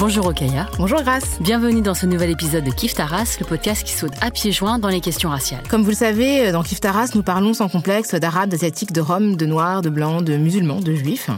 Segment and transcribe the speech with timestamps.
[0.00, 0.66] Bonjour Okaya.
[0.78, 1.36] Bonjour Grace.
[1.42, 4.78] Bienvenue dans ce nouvel épisode de Kif Taras, le podcast qui saute à pieds joints
[4.78, 5.62] dans les questions raciales.
[5.68, 9.36] Comme vous le savez, dans Kif Taras, nous parlons sans complexe d'arabes, d'asiatiques, de roms,
[9.36, 11.28] de noirs, de blancs, de musulmans, de juifs.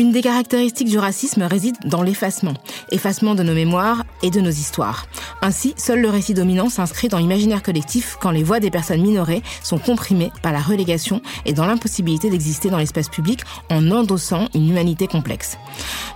[0.00, 2.54] Une des caractéristiques du racisme réside dans l'effacement.
[2.92, 5.06] Effacement de nos mémoires et de nos histoires.
[5.42, 9.42] Ainsi, seul le récit dominant s'inscrit dans l'imaginaire collectif quand les voix des personnes minorées
[9.60, 14.68] sont comprimées par la relégation et dans l'impossibilité d'exister dans l'espace public en endossant une
[14.68, 15.58] humanité complexe.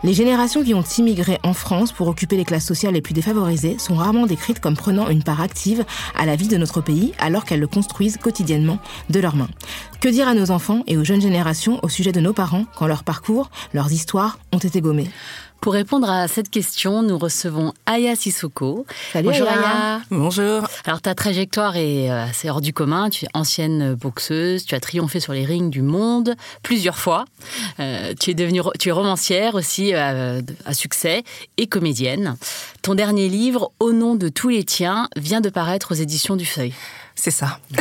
[0.04, 3.78] Les générations qui ont immigré en France pour occuper les classes sociales les plus défavorisées
[3.80, 5.84] sont rarement décrites comme prenant une part active
[6.16, 8.78] à la vie de notre pays alors qu'elles le construisent quotidiennement
[9.10, 9.50] de leurs mains.
[10.00, 12.88] Que dire à nos enfants et aux jeunes générations au sujet de nos parents quand
[12.88, 15.10] leur parcours, leurs histoires ont été gommés
[15.62, 18.84] pour répondre à cette question, nous recevons Aya Sissoko.
[19.12, 19.60] Salut Bonjour Aya.
[19.60, 20.00] Aya.
[20.10, 20.66] Bonjour.
[20.86, 23.10] Alors ta trajectoire est euh, assez hors du commun.
[23.10, 27.26] Tu es ancienne boxeuse, tu as triomphé sur les rings du monde plusieurs fois.
[27.78, 31.22] Euh, tu es devenue, tu es romancière aussi euh, à succès
[31.58, 32.34] et comédienne.
[32.82, 36.44] Ton dernier livre, Au nom de tous les tiens, vient de paraître aux éditions du
[36.44, 36.74] Feuille.
[37.14, 37.58] C'est ça.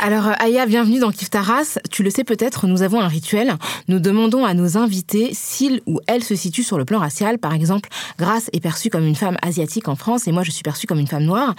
[0.00, 1.78] Alors Aya, bienvenue dans Kif Taras.
[1.90, 3.54] Tu le sais peut-être, nous avons un rituel.
[3.88, 7.38] Nous demandons à nos invités s'ils ou elles se situent sur le plan racial.
[7.38, 7.88] Par exemple,
[8.18, 10.98] Grace est perçue comme une femme asiatique en France et moi je suis perçue comme
[10.98, 11.54] une femme noire.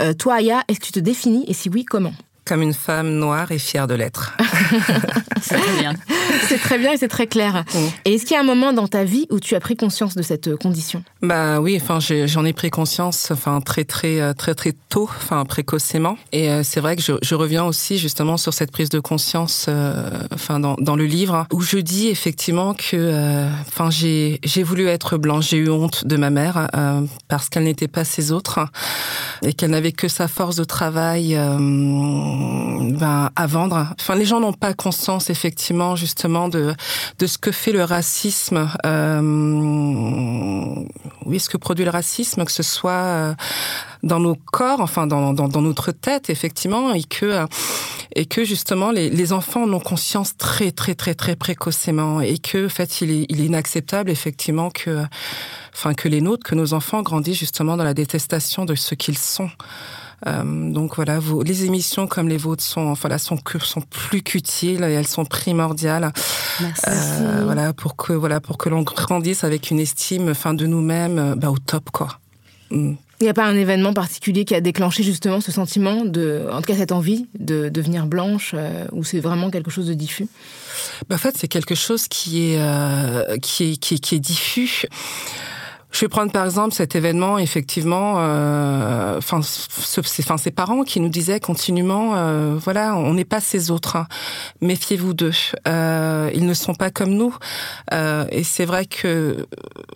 [0.00, 2.14] Euh, toi Aya, est-ce que tu te définis et si oui, comment?
[2.44, 4.36] Comme une femme noire et fière de l'être.
[5.40, 5.92] C'est très bien.
[6.48, 7.64] C'est très bien et c'est très clair.
[8.04, 10.14] Et est-ce qu'il y a un moment dans ta vie où tu as pris conscience
[10.14, 11.02] de cette euh, condition?
[11.20, 15.44] Bah oui, enfin j'en ai pris conscience, enfin très très euh, très très tôt, enfin
[15.44, 16.16] précocement.
[16.32, 19.66] Et euh, c'est vrai que je, je reviens aussi justement sur cette prise de conscience,
[19.68, 24.62] euh, enfin dans, dans le livre où je dis effectivement que, euh, enfin j'ai j'ai
[24.62, 28.32] voulu être blanche, j'ai eu honte de ma mère euh, parce qu'elle n'était pas ses
[28.32, 28.60] autres
[29.42, 31.58] et qu'elle n'avait que sa force de travail euh,
[32.32, 33.88] ben, à vendre.
[34.00, 36.74] Enfin les gens n'ont pas conscience effectivement justement de
[37.18, 38.68] de ce que fait le racisme.
[38.86, 39.20] Euh,
[41.26, 43.34] oui, ce que produit le racisme, que ce soit euh,
[44.02, 47.46] dans nos corps, enfin dans, dans, dans notre tête, effectivement, et que euh,
[48.14, 52.38] et que justement les, les enfants en ont conscience très très très très précocement, et
[52.38, 55.04] que en fait il est, il est inacceptable effectivement que
[55.74, 59.18] enfin que les nôtres, que nos enfants grandissent justement dans la détestation de ce qu'ils
[59.18, 59.50] sont.
[60.26, 63.36] Euh, donc voilà, vous, les émissions comme les vôtres sont, enfin là, sont,
[63.90, 66.12] plus qu'utiles et elles sont primordiales.
[66.60, 66.84] Merci.
[66.88, 71.18] Euh, voilà pour que voilà pour que l'on grandisse avec une estime, enfin de nous-mêmes,
[71.18, 72.18] euh, bah, au top quoi.
[72.70, 72.94] Mm.
[73.22, 76.56] Il n'y a pas un événement particulier qui a déclenché justement ce sentiment de, en
[76.56, 80.26] tout cas cette envie de devenir blanche, euh, ou c'est vraiment quelque chose de diffus?
[81.08, 84.18] Bah, en fait, c'est quelque chose qui est euh, qui est qui est, qui est
[84.18, 84.86] diffus.
[85.92, 91.38] Je vais prendre par exemple cet événement, effectivement, euh, enfin, ses parents qui nous disaient
[91.38, 94.06] continuellement, euh, voilà, on n'est pas ces autres, hein.
[94.62, 95.32] méfiez-vous d'eux,
[95.68, 97.36] euh, ils ne sont pas comme nous.
[97.92, 99.46] Et c'est vrai que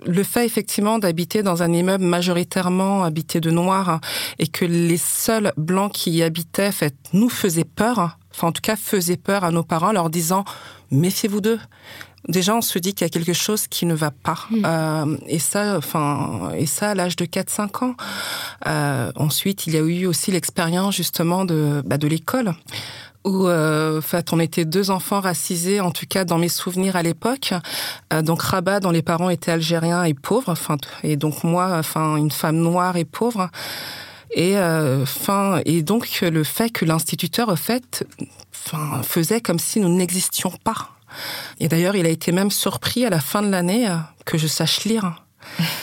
[0.05, 4.01] le fait effectivement d'habiter dans un immeuble majoritairement habité de noirs hein,
[4.39, 8.13] et que les seuls blancs qui y habitaient, en fait, nous faisaient peur, hein.
[8.35, 10.45] enfin en tout cas faisaient peur à nos parents, leur disant
[10.91, 11.59] méfiez-vous d'eux.
[12.29, 14.47] Déjà, on se dit qu'il y a quelque chose qui ne va pas.
[14.65, 17.95] Euh, et ça, enfin, et ça à l'âge de 4-5 ans.
[18.67, 22.55] Euh, ensuite, il y a eu aussi l'expérience justement de, bah, de l'école
[23.27, 26.97] où euh, en fait, on était deux enfants racisés, en tout cas dans mes souvenirs
[26.97, 27.53] à l'époque.
[28.13, 32.17] Euh, donc Rabat, dont les parents étaient algériens et pauvres, enfin, et donc moi, enfin,
[32.17, 33.51] une femme noire et pauvre.
[34.33, 38.07] Et, euh, enfin, et donc le fait que l'instituteur, en fait,
[39.03, 40.96] faisait comme si nous n'existions pas.
[41.61, 44.47] Et d'ailleurs, il a été même surpris à la fin de l'année euh, que je
[44.47, 45.26] sache lire.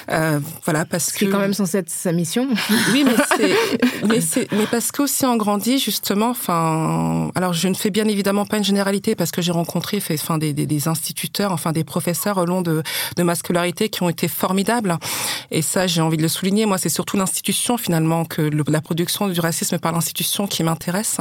[0.09, 1.25] Euh, voilà, parce Ce qui que.
[1.25, 2.47] est quand même censé être sa mission.
[2.91, 6.29] Oui, mais c'est, mais mais parce qu'aussi on grandit justement.
[6.29, 10.15] Enfin, alors je ne fais bien évidemment pas une généralité parce que j'ai rencontré, fait,
[10.15, 12.83] enfin des, des, des, instituteurs, enfin des professeurs au long de,
[13.15, 14.97] de ma scolarité qui ont été formidables.
[15.51, 16.65] Et ça, j'ai envie de le souligner.
[16.65, 21.17] Moi, c'est surtout l'institution finalement que le, la production du racisme par l'institution qui m'intéresse.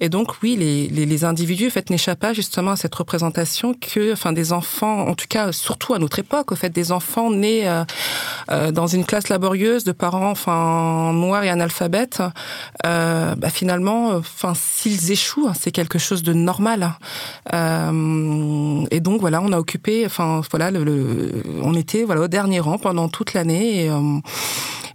[0.00, 3.74] Et donc, oui, les, les, les individus, en fait, n'échappent pas justement à cette représentation
[3.74, 7.30] que, enfin, des enfants, en tout cas, surtout à notre époque, au fait, des enfants
[7.30, 7.84] nés euh,
[8.50, 12.22] euh, dans une classe laborieuse de parents, enfin, noirs et analphabètes,
[12.84, 16.92] euh, bah, finalement, enfin, s'ils échouent, c'est quelque chose de normal.
[17.52, 20.70] Et donc, voilà, on a occupé, enfin, voilà,
[21.62, 23.90] on était, voilà, au dernier rang pendant toute l'année.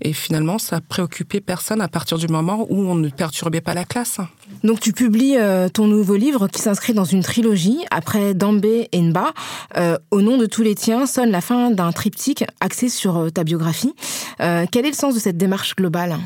[0.01, 3.83] Et, finalement, ça préoccupait personne à partir du moment où on ne perturbait pas la
[3.83, 4.19] classe.
[4.63, 5.35] Donc tu publies
[5.73, 7.79] ton nouveau livre qui s'inscrit dans une trilogie.
[7.91, 9.33] Après Dambé et Nba,
[10.11, 13.43] Au nom de tous les tiens, sonne la fin d'un triptyque axé sur euh, ta
[13.43, 13.93] biographie.
[14.37, 16.17] quel est le sens de cette démarche globale?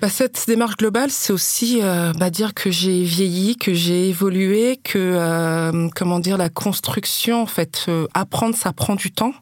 [0.00, 4.80] Bah, cette démarche globale, c'est aussi euh, bah, dire que j'ai vieilli, que j'ai évolué,
[4.82, 9.34] que euh, comment dire la construction, en fait, euh, apprendre, ça prend du temps,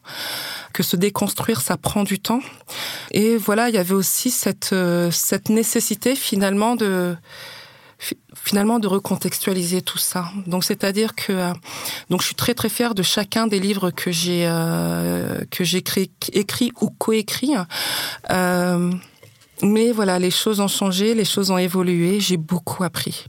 [0.73, 2.41] que se déconstruire, ça prend du temps.
[3.11, 4.75] Et voilà, il y avait aussi cette
[5.11, 7.15] cette nécessité finalement de
[8.35, 10.31] finalement de recontextualiser tout ça.
[10.47, 11.51] Donc c'est-à-dire que
[12.09, 15.79] donc je suis très très fière de chacun des livres que j'ai euh, que j'ai
[15.79, 17.53] écrit, écrit ou coécrit.
[18.29, 18.91] Euh,
[19.61, 23.25] mais voilà, les choses ont changé, les choses ont évolué, j'ai beaucoup appris.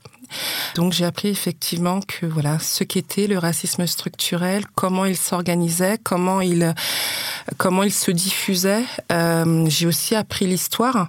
[0.74, 6.40] Donc j'ai appris effectivement que voilà ce qu'était le racisme structurel, comment il s'organisait, comment
[6.40, 6.74] il
[7.56, 8.84] comment il se diffusait.
[9.12, 11.08] Euh, j'ai aussi appris l'histoire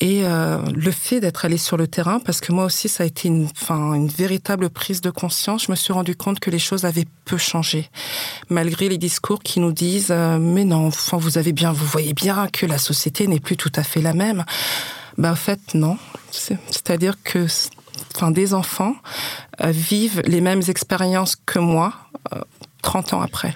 [0.00, 3.06] et euh, le fait d'être allé sur le terrain parce que moi aussi ça a
[3.06, 5.64] été une enfin une véritable prise de conscience.
[5.66, 7.90] Je me suis rendu compte que les choses avaient peu changé
[8.48, 12.14] malgré les discours qui nous disent euh, mais non, enfin vous avez bien vous voyez
[12.14, 14.44] bien que la société n'est plus tout à fait la même.
[15.18, 15.96] Ben en fait non,
[16.30, 17.46] c'est-à-dire que
[18.16, 18.94] enfin des enfants
[19.62, 21.92] euh, vivent les mêmes expériences que moi
[22.34, 22.40] euh,
[22.82, 23.52] 30 ans après.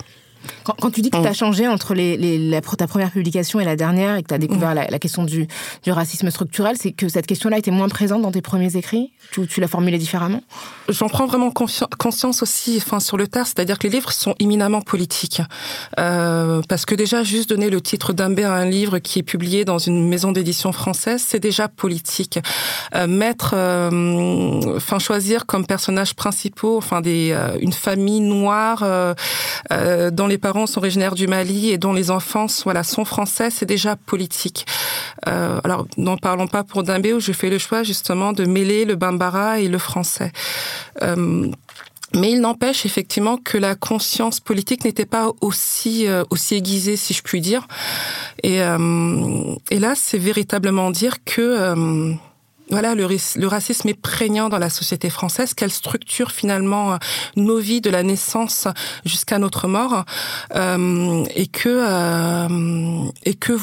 [0.65, 3.61] Quand, quand, tu dis que tu as changé entre les, les, la, ta première publication
[3.61, 4.75] et la dernière et que tu as découvert mmh.
[4.75, 5.47] la, la, question du,
[5.83, 9.13] du racisme structurel, c'est que cette question-là était moins présente dans tes premiers écrits?
[9.33, 10.43] Tu, tu l'as formulée différemment?
[10.89, 14.81] J'en prends vraiment conscience aussi enfin, sur le tard, c'est-à-dire que les livres sont éminemment
[14.81, 15.43] politiques.
[15.99, 19.65] Euh, parce que déjà, juste donner le titre d'Ambé à un livre qui est publié
[19.65, 22.39] dans une maison d'édition française, c'est déjà politique.
[22.95, 28.85] Euh, mettre, euh, enfin choisir comme personnages principaux enfin, des, une famille noire
[29.71, 33.67] dont les parents sont originaires du Mali et dont les enfants voilà, sont français, c'est
[33.67, 34.65] déjà politique.
[35.27, 38.85] Euh, alors, n'en parlons pas pour Dimbé, où j'ai fait le choix justement de mêler
[38.85, 40.33] le bambara et le français.
[41.03, 41.51] Euh,
[42.15, 47.13] mais il n'empêche effectivement que la conscience politique n'était pas aussi euh, aussi aiguisée, si
[47.13, 47.69] je puis dire.
[48.43, 52.15] Et, là, c'est véritablement dire que
[52.71, 56.99] voilà, le, racisme est prégnant dans la société française, qu'elle structure finalement
[57.37, 58.69] nos vies de la naissance
[59.05, 60.05] jusqu'à notre mort,
[60.55, 63.59] euh, et que euh, et que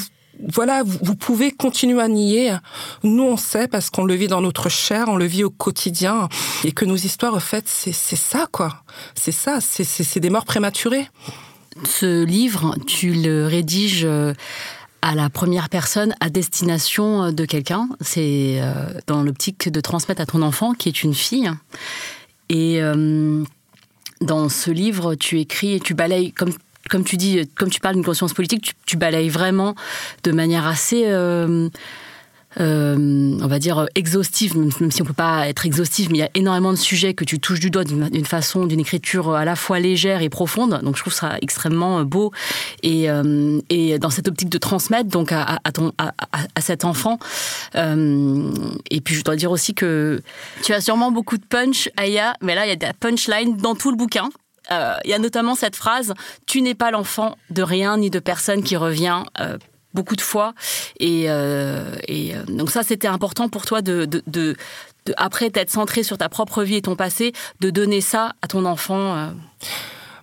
[0.50, 2.56] voilà, vous, pouvez continuer à nier.
[3.04, 6.30] Nous, on sait parce qu'on le vit dans notre chair, on le vit au quotidien,
[6.64, 8.84] et que nos histoires, en fait, c'est ça, quoi.
[9.16, 11.08] C'est ça, c'est des morts prématurées.
[11.86, 14.08] Ce livre, tu le rédiges
[15.08, 17.88] à la première personne à destination de quelqu'un.
[18.02, 18.62] C'est
[19.08, 21.50] dans l'optique de transmettre à ton enfant, qui est une fille.
[22.50, 23.44] Et euh,
[24.22, 26.54] dans ce livre, tu écris et tu balayes, comme,
[26.90, 29.76] comme tu dis, comme tu parles d'une conscience politique, tu, balayes vraiment
[30.24, 31.04] de manière assez...
[31.08, 31.70] Euh,
[32.60, 36.24] euh, on va dire exhaustive, même si on peut pas être exhaustive, mais il y
[36.24, 39.56] a énormément de sujets que tu touches du doigt d'une façon, d'une écriture à la
[39.56, 40.80] fois légère et profonde.
[40.84, 42.32] Donc je trouve ça extrêmement beau
[42.84, 43.60] et, euh,
[44.00, 47.20] dans cette optique de transmettre donc à, ton à, cet enfant.
[47.76, 48.52] Euh,
[48.90, 50.22] et puis je dois dire aussi que
[50.64, 53.58] tu as sûrement beaucoup de punch, Aya, mais là il y a de la punchline
[53.58, 54.30] dans tout le bouquin.
[54.72, 56.14] Euh, il y a notamment cette phrase
[56.46, 59.58] "Tu n'es pas l'enfant de rien ni de personne" qui revient euh,
[59.98, 60.54] beaucoup de fois.
[61.00, 64.56] Et, euh, et donc ça, c'était important pour toi de, de,
[65.18, 68.66] après t'être centré sur ta propre vie et ton passé, de donner ça à ton
[68.66, 69.32] enfant.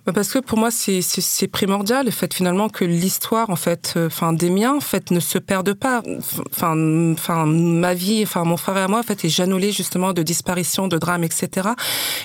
[0.07, 0.11] Euh.
[0.11, 4.49] Parce que pour moi, c'est primordial, le fait finalement que l'histoire, en fait, enfin des
[4.49, 6.01] miens, en fait, ne se perde pas.
[6.51, 10.23] Enfin, enfin ma vie, enfin mon frère et moi, en fait, est janolé justement de
[10.23, 11.69] disparition, de drames, etc.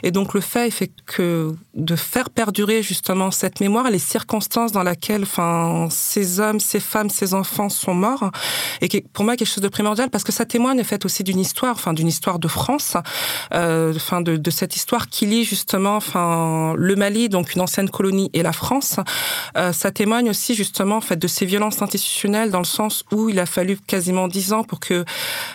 [0.02, 4.82] Et donc le fait, fait que de faire perdurer justement cette mémoire, les circonstances dans
[4.82, 8.30] lesquelles, enfin, ces hommes, ces femmes, ces enfants sont morts,
[8.80, 11.38] et pour moi quelque chose de primordial parce que ça témoigne en fait aussi d'une
[11.38, 12.96] histoire, enfin d'une histoire de France,
[13.54, 17.90] euh, enfin de, de cette histoire qui lie justement, enfin le Mali, donc une anciennes
[17.90, 18.96] colonies et la France.
[19.56, 23.28] Euh, ça témoigne aussi justement en fait de ces violences institutionnelles dans le sens où
[23.28, 25.04] il a fallu quasiment dix ans pour que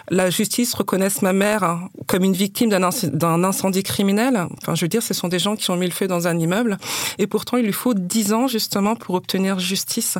[0.09, 4.47] la justice reconnaisse ma mère hein, comme une victime d'un incendie criminel.
[4.61, 6.39] Enfin, je veux dire, ce sont des gens qui ont mis le feu dans un
[6.39, 6.77] immeuble
[7.17, 10.17] et pourtant il lui faut dix ans justement pour obtenir justice.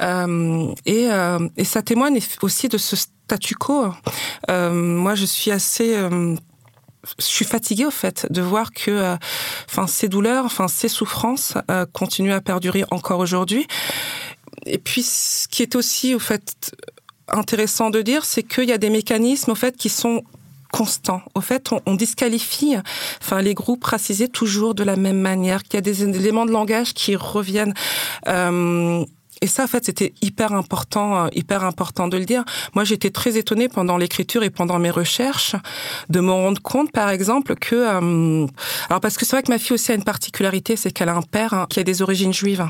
[0.00, 3.92] Euh, et, euh, et ça témoigne aussi de ce statu quo.
[4.48, 5.96] Moi, je suis assez
[7.18, 9.16] je suis fatiguée au fait de voir que euh,
[9.68, 13.66] enfin ces douleurs, enfin ces souffrances euh, continuent à perdurer encore aujourd'hui.
[14.66, 16.72] Et puis ce qui est aussi au fait
[17.28, 20.24] intéressant de dire, c'est qu'il y a des mécanismes au fait qui sont
[20.72, 21.22] constants.
[21.34, 22.76] Au fait, on, on, disqualifie
[23.22, 26.50] enfin les groupes racisés toujours de la même manière, qu'il y a des éléments de
[26.50, 27.74] langage qui reviennent.
[28.26, 29.04] Euh,
[29.40, 32.44] et ça, en fait, c'était hyper important, euh, hyper important de le dire.
[32.74, 35.54] Moi, j'étais très étonnée pendant l'écriture et pendant mes recherches
[36.08, 38.46] de me rendre compte, par exemple, que, euh,
[38.88, 41.14] alors parce que c'est vrai que ma fille aussi a une particularité, c'est qu'elle a
[41.14, 42.66] un père hein, qui a des origines juives.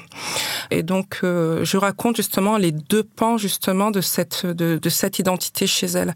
[0.70, 5.18] Et donc, euh, je raconte justement les deux pans justement de cette de, de cette
[5.18, 6.14] identité chez elle.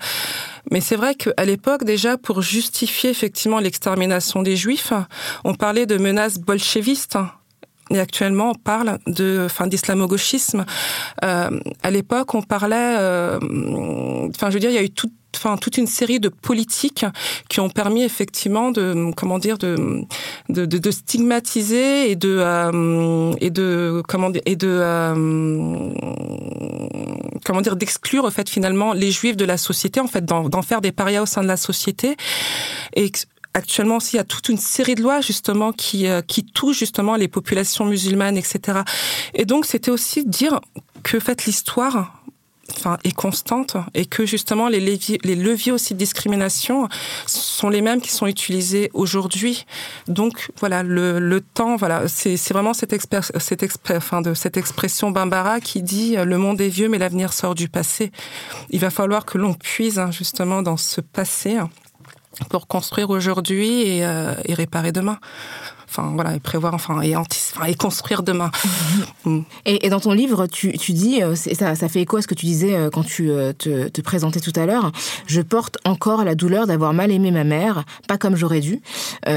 [0.71, 4.93] Mais c'est vrai qu'à l'époque, déjà, pour justifier effectivement l'extermination des Juifs,
[5.45, 7.19] on parlait de menaces bolchevistes
[7.93, 10.65] et actuellement, on parle de, enfin, d'islamo-gauchisme.
[11.25, 13.39] Euh, à l'époque, on parlait, euh,
[14.35, 17.07] enfin, je veux dire, il y a eu tout, enfin toute une série de politiques
[17.49, 20.03] qui ont permis effectivement de comment dire de
[20.51, 25.91] de, de, de stigmatiser et de euh, et de comment dire et de euh,
[27.45, 30.81] comment dire d'exclure en fait finalement les juifs de la société en fait d'en faire
[30.81, 32.17] des parias au sein de la société
[32.95, 33.11] et
[33.55, 36.79] actuellement aussi, il y a toute une série de lois justement qui euh, qui touchent
[36.79, 38.81] justement les populations musulmanes, etc.
[39.35, 40.61] Et donc c'était aussi dire
[41.03, 42.23] que fait l'histoire
[42.77, 46.89] enfin, est constante et que justement les leviers, les leviers aussi de discrimination
[47.27, 49.67] sont les mêmes qui sont utilisés aujourd'hui.
[50.09, 54.57] Donc voilà, le, le temps, voilà, c'est vraiment cette, expert, cette, expert, enfin, de, cette
[54.57, 58.13] expression Bambara qui dit le monde est vieux mais l'avenir sort du passé.
[58.71, 61.59] Il va falloir que l'on puise hein, justement dans ce passé
[62.49, 65.19] pour construire aujourd'hui et, euh, et, réparer demain.
[65.89, 68.51] Enfin voilà, et prévoir, enfin et, anti, enfin, et construire demain.
[69.25, 69.43] Mm.
[69.67, 72.27] Et, et, dans ton livre, tu, tu dis, euh, ça, ça fait écho à ce
[72.27, 74.91] que tu disais euh, quand tu te, te présentais tout à l'heure.
[75.29, 78.81] Je porte encore la douleur d'avoir mal aimé ma mère, pas comme j'aurais dû.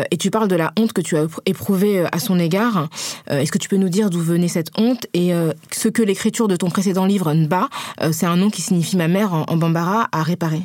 [0.09, 2.89] et tu parles de la honte que tu as éprouvée à son égard.
[3.27, 5.33] Est-ce que tu peux nous dire d'où venait cette honte et
[5.71, 7.69] ce que l'écriture de ton précédent livre Nba,
[8.11, 10.63] c'est un nom qui signifie ma mère en, en bambara, à réparer?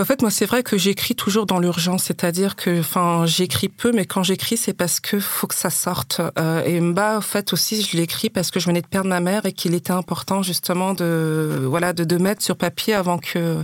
[0.00, 3.90] En fait, moi, c'est vrai que j'écris toujours dans l'urgence, c'est-à-dire que, enfin, j'écris peu,
[3.90, 6.20] mais quand j'écris, c'est parce que faut que ça sorte.
[6.38, 9.18] Euh, et Mba, en fait, aussi, je l'écris parce que je venais de perdre ma
[9.18, 13.56] mère et qu'il était important justement de, voilà, de, de mettre sur papier avant que,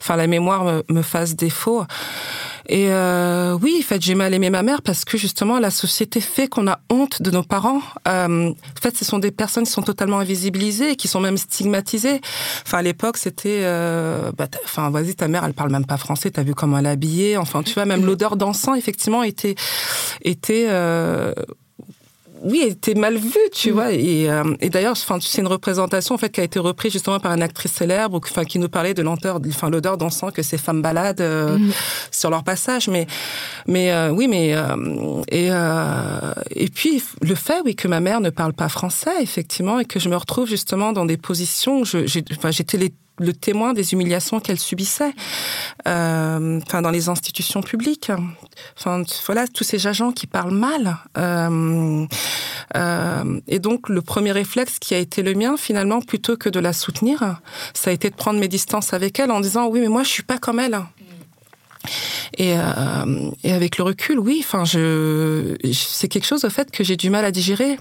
[0.00, 1.84] enfin, la mémoire me, me fasse défaut.
[2.68, 6.20] Et euh, oui, en fait, j'ai mal aimé ma mère parce que justement, la société
[6.20, 7.80] fait qu'on a honte de nos parents.
[8.08, 12.20] Euh, en fait, ce sont des personnes qui sont totalement invisibilisées, qui sont même stigmatisées.
[12.64, 16.30] Enfin, à l'époque, c'était, euh, bah, enfin, vas-y, ta mère, elle parle même pas français.
[16.30, 17.36] T'as vu comment elle est habillée.
[17.36, 19.54] Enfin, tu vois, même l'odeur d'encens, effectivement, était
[20.22, 21.32] était euh,
[22.42, 23.72] oui, était mal vue, tu mmh.
[23.72, 23.92] vois.
[23.92, 27.20] Et, euh, et d'ailleurs, enfin, c'est une représentation en fait qui a été reprise justement
[27.20, 30.58] par une actrice célèbre, enfin, qui nous parlait de l'odeur, enfin, l'odeur d'encens que ces
[30.58, 31.72] femmes baladent euh, mmh.
[32.10, 32.88] sur leur passage.
[32.88, 33.06] Mais,
[33.66, 34.54] mais euh, oui, mais
[35.30, 35.50] et
[36.50, 40.00] et puis le fait, oui, que ma mère ne parle pas français, effectivement, et que
[40.00, 42.92] je me retrouve justement dans des positions, je, j'étais les
[43.22, 45.12] le témoin des humiliations qu'elle subissait,
[45.86, 48.10] euh, dans les institutions publiques.
[48.76, 50.96] Enfin voilà tous ces agents qui parlent mal.
[51.16, 52.06] Euh,
[52.76, 56.60] euh, et donc le premier réflexe qui a été le mien finalement, plutôt que de
[56.60, 57.40] la soutenir,
[57.74, 60.08] ça a été de prendre mes distances avec elle en disant oui mais moi je
[60.08, 60.78] suis pas comme elle.
[62.38, 62.54] Et,
[63.44, 67.24] avec le recul, oui, enfin, je, c'est quelque chose au fait que j'ai du mal
[67.24, 67.76] à digérer.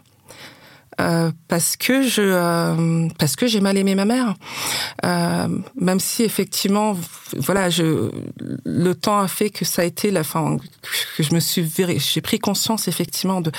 [1.00, 4.36] Euh, parce que je euh, parce que j'ai mal aimé ma mère.
[5.06, 5.48] Euh,
[5.80, 6.98] même si effectivement
[7.38, 8.12] voilà je
[8.66, 10.58] le temps a fait que ça a été la fin
[11.16, 13.52] que je me suis j'ai pris conscience effectivement de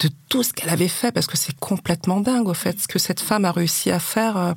[0.00, 2.98] de tout ce qu'elle avait fait parce que c'est complètement dingue au fait ce que
[2.98, 4.54] cette femme a réussi à faire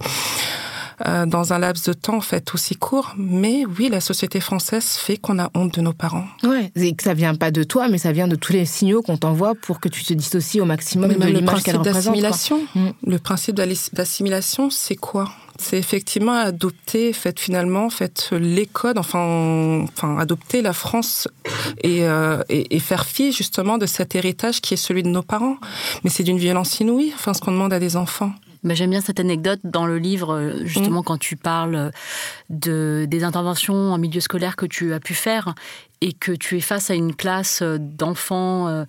[1.05, 3.13] euh, dans un laps de temps en fait aussi court.
[3.17, 6.25] Mais oui, la société française fait qu'on a honte de nos parents.
[6.43, 9.01] Ouais, et que ça vient pas de toi, mais ça vient de tous les signaux
[9.01, 12.17] qu'on t'envoie pour que tu te dissocies au maximum mais de l'image qu'elle représente.
[12.75, 12.89] Mmh.
[13.05, 15.29] Le principe d'assimilation, c'est quoi?
[15.59, 21.27] C'est effectivement adopter, fait finalement, fait les codes, enfin, enfin adopter la France
[21.81, 25.23] et, euh, et, et, faire fi justement de cet héritage qui est celui de nos
[25.23, 25.57] parents.
[26.03, 28.33] Mais c'est d'une violence inouïe, enfin ce qu'on demande à des enfants.
[28.67, 31.91] Bah, J'aime bien cette anecdote dans le livre, euh, justement, quand tu parles
[32.49, 35.53] de, des interventions en milieu scolaire que tu as pu faire
[36.01, 38.85] et que tu es face à une classe d'enfants euh,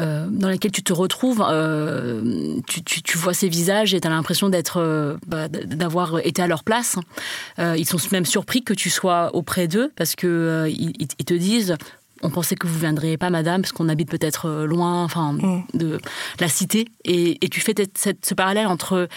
[0.00, 4.08] euh, dans laquelle tu te retrouves, euh, tu, tu- tu vois ces visages et tu
[4.08, 6.96] as l'impression d'être, euh, bah, d'avoir été à leur place.
[7.60, 11.24] Euh, ils sont même surpris que tu sois auprès d'eux parce que euh, ils, ils
[11.24, 11.76] te disent
[12.22, 15.36] on pensait que vous viendriez pas, madame, parce qu'on habite peut-être euh, loin, enfin,
[15.74, 15.98] de
[16.40, 16.86] la cité.
[17.04, 19.08] Et, et tu fais cette- ce parallèle entre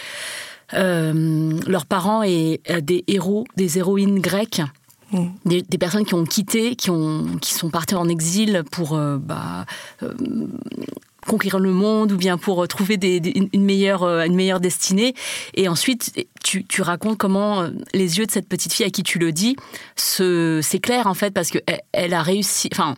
[0.74, 4.62] euh, leurs parents et euh, des héros, des héroïnes grecques.
[5.44, 9.18] Des, des personnes qui ont quitté, qui, ont, qui sont parties en exil pour euh,
[9.18, 9.66] bah,
[11.26, 15.14] conquérir le monde ou bien pour euh, trouver une, meilleure, euh, une meilleure destinée.
[15.54, 16.12] Et ensuite,
[16.42, 19.32] tu, tu racontes comment euh, les yeux de cette petite fille à qui tu le
[19.32, 19.56] dis
[19.96, 22.68] s'éclairent en fait parce qu'elle elle a réussi.
[22.72, 22.96] Enfin,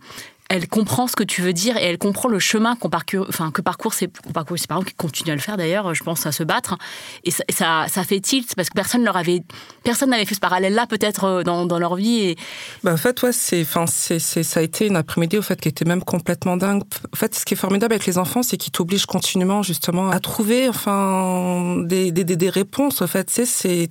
[0.51, 3.51] elle comprend ce que tu veux dire et elle comprend le chemin qu'on parcourt, enfin,
[3.51, 4.11] que parcourent ses,
[4.57, 6.77] ses parents, qui continuent à le faire d'ailleurs, je pense, à se battre.
[7.25, 9.43] Et ça, ça, ça fait tilt parce que personne leur avait,
[9.85, 12.37] personne n'avait fait ce parallèle-là peut-être euh, dans, leur vie.
[12.83, 15.69] Bah, en fait, ouais, c'est, enfin, c'est, ça a été une après-midi au fait qui
[15.69, 16.83] était même complètement dingue.
[17.13, 20.21] En fait, ce qui est formidable avec les enfants, c'est qu'ils t'obligent continuellement justement à
[20.21, 23.01] trouver, enfin, des, des, des, réponses.
[23.01, 23.91] En fait, c'est, c'est,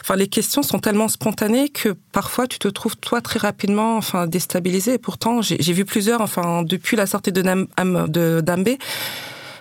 [0.00, 4.26] enfin, les questions sont tellement spontanées que parfois tu te trouves toi très rapidement, enfin,
[4.26, 4.94] déstabilisé.
[4.94, 8.78] Et pourtant, j'ai, j'ai plusieurs, enfin, depuis la sortie de, Nam, Am- de Dambé,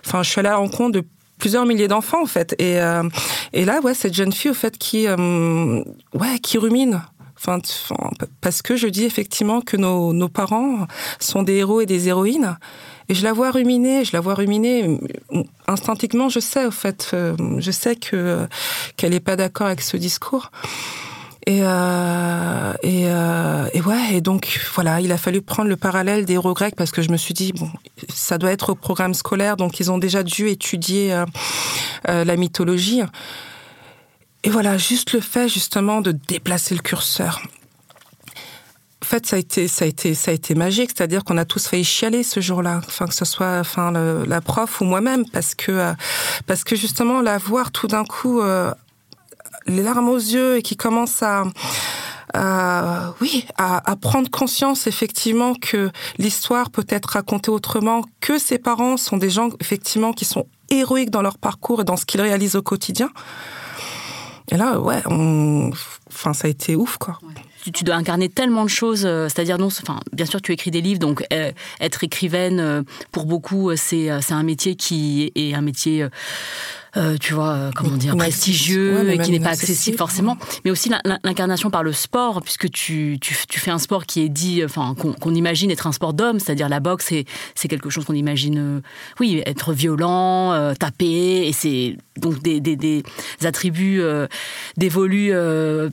[0.05, 1.03] enfin, je suis allée à la rencontre de
[1.39, 3.03] plusieurs milliers d'enfants en fait et euh,
[3.51, 7.01] et là ouais cette jeune fille au fait qui euh, ouais qui rumine
[7.45, 7.59] Enfin,
[8.39, 10.87] parce que je dis effectivement que nos, nos parents
[11.19, 12.57] sont des héros et des héroïnes.
[13.09, 14.97] Et je la vois ruminer, je la vois ruminer.
[15.67, 18.47] Instinctivement, je sais, au fait, euh, je sais que
[18.95, 20.51] qu'elle n'est pas d'accord avec ce discours.
[21.45, 26.25] Et, euh, et, euh, et ouais, et donc voilà, il a fallu prendre le parallèle
[26.25, 27.69] des héros grecs parce que je me suis dit, bon,
[28.07, 31.13] ça doit être au programme scolaire, donc ils ont déjà dû étudier
[32.07, 33.01] euh, la mythologie.
[34.45, 37.41] Et voilà, juste le fait justement de déplacer le curseur.
[39.01, 40.91] En fait, ça a été, ça a été, ça a été magique.
[40.95, 44.79] C'est-à-dire qu'on a tous failli chialer ce jour-là, enfin que ce soit, enfin la prof
[44.79, 45.93] ou moi-même, parce que,
[46.47, 48.41] parce que justement la voir tout d'un coup,
[49.67, 51.43] les larmes aux yeux et qui commence à,
[53.21, 59.17] oui, à, prendre conscience effectivement que l'histoire peut être racontée autrement, que ses parents sont
[59.17, 62.61] des gens effectivement qui sont héroïques dans leur parcours et dans ce qu'ils réalisent au
[62.61, 63.09] quotidien.
[64.51, 67.17] Et là, ouais, enfin, ça a été ouf, quoi.
[67.73, 70.81] tu, dois incarner tellement de choses, euh, c'est-à-dire non, enfin, bien sûr tu écris des
[70.81, 75.61] livres, donc euh, être écrivaine euh, pour beaucoup c'est c'est un métier qui est un
[75.61, 76.05] métier
[76.95, 80.71] euh, tu vois, euh, comment dire, prestigieux, Ouais, et qui n'est pas accessible forcément, mais
[80.71, 84.21] aussi l'in- l'in- l'incarnation par le sport, puisque tu, tu, tu fais un sport qui
[84.21, 87.25] est dit, enfin, qu'on imagine être un sport d'homme, c'est-à-dire la boxe, c'est
[87.55, 88.81] c'est quelque chose qu'on imagine, euh,
[89.19, 93.03] oui, être violent, euh, taper, et c'est donc des, des, des
[93.43, 94.27] attributs euh,
[94.77, 95.89] dévolus euh,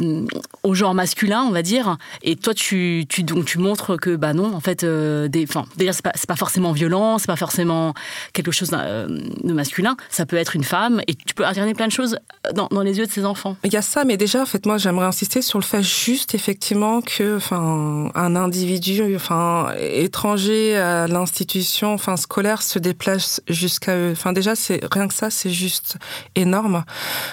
[0.62, 1.96] au genre masculin, on va dire.
[2.22, 5.64] Et toi, tu, tu, donc, tu montres que, bah non, en fait, euh, des, enfin,
[5.76, 7.94] déjà, c'est pas, c'est pas forcément violent, c'est pas forcément
[8.34, 9.96] quelque chose de masculin.
[10.10, 12.18] Ça peut être une femme et tu peux incarner plein de choses
[12.55, 13.57] dans, dans les yeux de ces enfants.
[13.64, 16.35] Il y a ça, mais déjà, en fait, moi, j'aimerais insister sur le fait juste,
[16.35, 24.12] effectivement, que, enfin, un individu, enfin, étranger à l'institution, enfin, scolaire, se déplace jusqu'à eux.
[24.12, 25.96] Enfin, déjà, c'est rien que ça, c'est juste
[26.35, 26.85] énorme.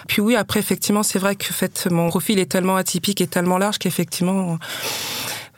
[0.08, 3.28] Puis oui, après, effectivement, c'est vrai que, en fait, mon profil est tellement atypique et
[3.28, 4.58] tellement large qu'effectivement,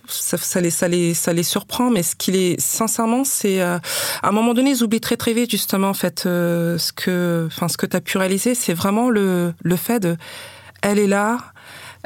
[0.09, 3.77] ça, ça, les, ça, les, ça les surprend, mais ce qu'il est, sincèrement, c'est euh,
[4.21, 7.47] à un moment donné, ils oublient très très vite justement en fait euh, ce que,
[7.47, 10.17] enfin ce que tu as pu réaliser, c'est vraiment le le fait de,
[10.81, 11.37] elle est là,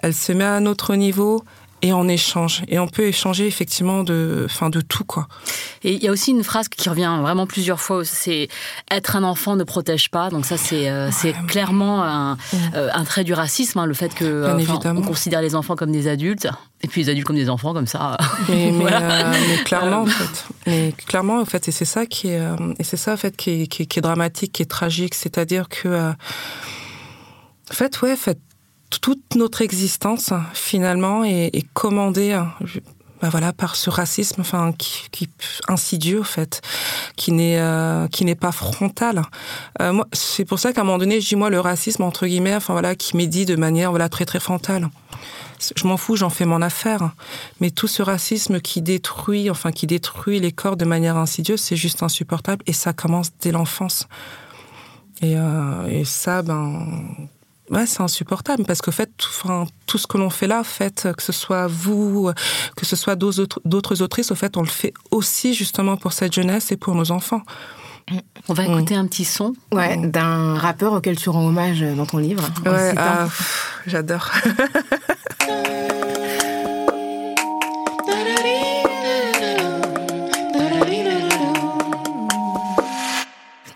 [0.02, 1.44] elle se met à un autre niveau
[1.84, 5.28] et on échange et on peut échanger effectivement de, enfin de tout quoi.
[5.84, 8.48] Et il y a aussi une phrase qui revient vraiment plusieurs fois, c'est
[8.90, 10.30] être un enfant ne protège pas.
[10.32, 12.38] Donc ça, c'est euh, c'est clairement un,
[12.74, 15.76] euh, un trait du racisme, hein, le fait que euh, enfin, on considère les enfants
[15.76, 16.48] comme des adultes
[16.84, 18.18] et puis les adultes comme des enfants, comme ça.
[18.50, 19.02] Mais, mais, Voilà.
[19.02, 22.56] euh, mais clairement, en fait, mais clairement, en fait, et c'est ça qui est, euh,
[22.80, 25.16] et c'est ça en fait qui est, qui est, qui est dramatique, qui est tragique,
[25.16, 26.12] c'est-à-dire que, euh,
[27.72, 28.40] en fait, ouais, en fait,
[29.00, 32.40] toute notre existence finalement est, est commandée.
[33.22, 35.30] bah voilà, par ce racisme, enfin, qui, qui
[35.68, 36.62] insidieux, en fait,
[37.16, 39.22] qui n'est, euh, qui n'est pas frontal.
[39.82, 42.28] Euh, moi, c'est pour ça qu'à un moment donné, je dis moi le racisme entre
[42.28, 44.90] guillemets, enfin voilà, qui m'est dit de manière voilà très très frontale.
[45.76, 47.12] Je m'en fous, j'en fais mon affaire.
[47.62, 51.78] Mais tout ce racisme qui détruit, enfin qui détruit les corps de manière insidieuse, c'est
[51.78, 54.08] juste insupportable et ça commence dès l'enfance.
[55.22, 57.04] Et, euh, et ça, ben,
[57.74, 60.64] ouais, c'est insupportable parce qu'au fait, tout, enfin, tout ce que l'on fait là, en
[60.64, 62.32] fait, que ce soit vous,
[62.78, 66.14] que ce soit d'autres autres- d'autres autrices, au fait, on le fait aussi justement pour
[66.14, 67.42] cette jeunesse et pour nos enfants.
[68.50, 69.54] On va écouter un petit son.
[69.72, 72.44] Ouais, d'un rappeur auquel tu rends hommage dans ton livre.
[72.66, 73.02] Ouais, citant.
[73.02, 73.28] ah,
[73.88, 74.30] j'adore.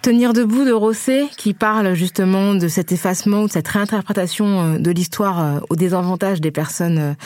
[0.08, 4.90] Tenir debout de Rosset, qui parle justement de cet effacement, de cette réinterprétation euh, de
[4.90, 7.18] l'histoire euh, au désavantage des personnes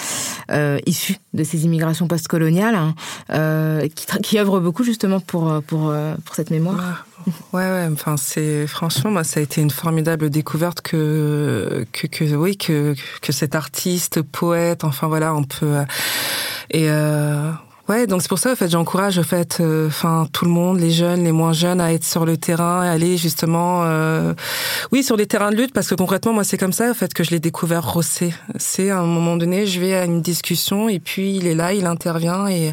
[0.50, 3.88] euh, issues de ces immigrations postcoloniales, hein,
[4.24, 5.94] qui, œuvre beaucoup justement pour, pour,
[6.26, 7.06] pour cette mémoire.
[7.54, 7.88] Ouais, ouais.
[7.94, 12.96] Enfin, c'est franchement, moi, ça a été une formidable découverte que que, que oui que
[13.22, 15.76] que cet artiste, poète, enfin voilà, on peut
[16.72, 16.90] et
[17.92, 20.80] Ouais, donc c'est pour ça, en fait, j'encourage, en fait, euh, enfin tout le monde,
[20.80, 24.34] les jeunes, les moins jeunes, à être sur le terrain, à aller justement, euh,
[24.94, 27.14] oui, sur les terrains de lutte, parce que concrètement, moi, c'est comme ça, en fait,
[27.14, 28.34] que je l'ai découvert Rossé.
[28.56, 31.74] C'est à un moment donné, je vais à une discussion et puis il est là,
[31.74, 32.72] il intervient et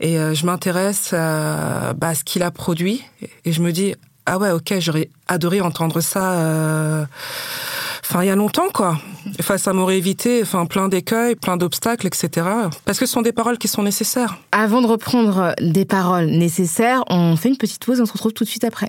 [0.00, 3.02] et euh, je m'intéresse à, bah, à ce qu'il a produit
[3.46, 3.94] et je me dis
[4.26, 7.06] ah ouais, ok, j'aurais adoré entendre ça.
[8.08, 8.98] Enfin, il y a longtemps, quoi.
[9.40, 12.46] Enfin, ça m'aurait évité, plein d'écueils, plein d'obstacles, etc.
[12.84, 14.38] Parce que ce sont des paroles qui sont nécessaires.
[14.52, 18.32] Avant de reprendre des paroles nécessaires, on fait une petite pause et on se retrouve
[18.32, 18.88] tout de suite après.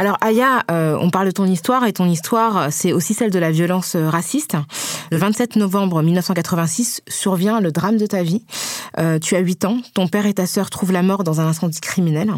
[0.00, 3.38] Alors Aya, euh, on parle de ton histoire et ton histoire, c'est aussi celle de
[3.38, 4.56] la violence euh, raciste.
[5.10, 8.42] Le 27 novembre 1986 survient le drame de ta vie.
[8.98, 11.46] Euh, tu as 8 ans, ton père et ta sœur trouvent la mort dans un
[11.46, 12.32] incendie criminel.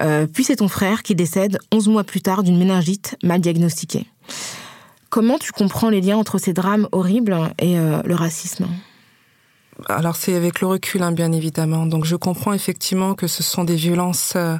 [0.00, 4.06] Euh, puis c'est ton frère qui décède 11 mois plus tard d'une méningite mal diagnostiquée.
[5.10, 8.66] Comment tu comprends les liens entre ces drames horribles et euh, le racisme?
[9.88, 11.86] Alors c'est avec le recul, hein, bien évidemment.
[11.86, 14.34] Donc je comprends effectivement que ce sont des violences.
[14.36, 14.56] euh,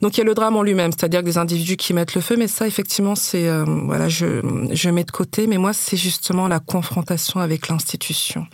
[0.00, 2.36] Donc il y a le drame en lui-même, c'est-à-dire des individus qui mettent le feu,
[2.38, 4.40] mais ça effectivement c'est euh, voilà je
[4.72, 5.46] je mets de côté.
[5.46, 8.46] Mais moi c'est justement la confrontation avec l'institution.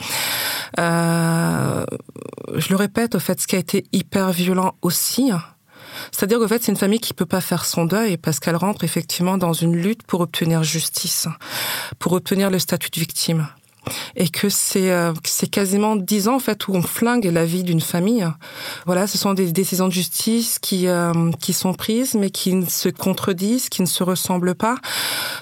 [0.79, 1.85] Euh,
[2.55, 5.31] je le répète, au fait, ce qui a été hyper violent aussi.
[6.13, 8.85] C'est-à-dire qu'en fait, c'est une famille qui peut pas faire son deuil parce qu'elle rentre
[8.85, 11.27] effectivement dans une lutte pour obtenir justice,
[11.99, 13.49] pour obtenir le statut de victime
[14.17, 17.63] et que c'est euh, c'est quasiment dix ans en fait où on flingue la vie
[17.63, 18.27] d'une famille.
[18.87, 22.67] Voilà, ce sont des décisions de justice qui euh, qui sont prises mais qui ne
[22.67, 24.77] se contredisent, qui ne se ressemblent pas.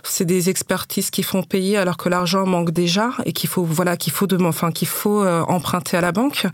[0.02, 3.96] C'est des expertises qui font payer alors que l'argent manque déjà et qu'il faut voilà
[3.96, 6.46] qu'il faut de, enfin qu'il faut euh, emprunter à la banque.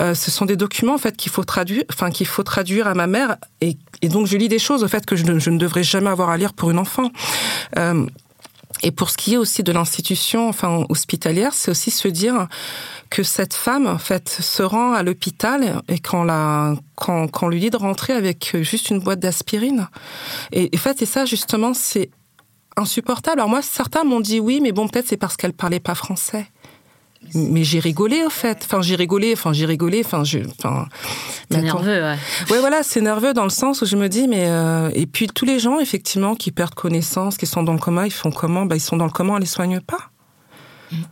[0.00, 2.94] Euh, ce sont des documents en fait qu'il faut traduire, enfin qu'il faut traduire à
[2.94, 5.58] ma mère et, donc je lis des choses au fait que je ne, je ne
[5.58, 7.10] devrais jamais avoir à lire pour une enfant.
[8.82, 12.48] Et pour ce qui est aussi de l'institution, enfin hospitalière, c'est aussi se dire
[13.10, 17.60] que cette femme, en fait, se rend à l'hôpital et qu'on la, quand, qu'on lui
[17.60, 19.88] dit de rentrer avec juste une boîte d'aspirine.
[20.52, 22.10] Et, en fait, et ça justement, c'est
[22.76, 23.40] insupportable.
[23.40, 26.46] Alors moi, certains m'ont dit oui, mais bon, peut-être c'est parce qu'elle parlait pas français.
[27.34, 28.58] Mais j'ai rigolé au fait.
[28.64, 29.32] Enfin, j'ai rigolé.
[29.34, 30.02] Enfin, j'ai rigolé.
[30.04, 30.38] Enfin, je.
[30.58, 30.86] Enfin.
[31.50, 32.16] C'est nerveux, ouais.
[32.50, 35.26] Ouais, voilà, c'est nerveux dans le sens où je me dis, mais euh, et puis
[35.26, 38.64] tous les gens effectivement qui perdent connaissance, qui sont dans le coma, ils font comment?
[38.66, 39.98] Bah, ils sont dans le coma, on les soigne pas.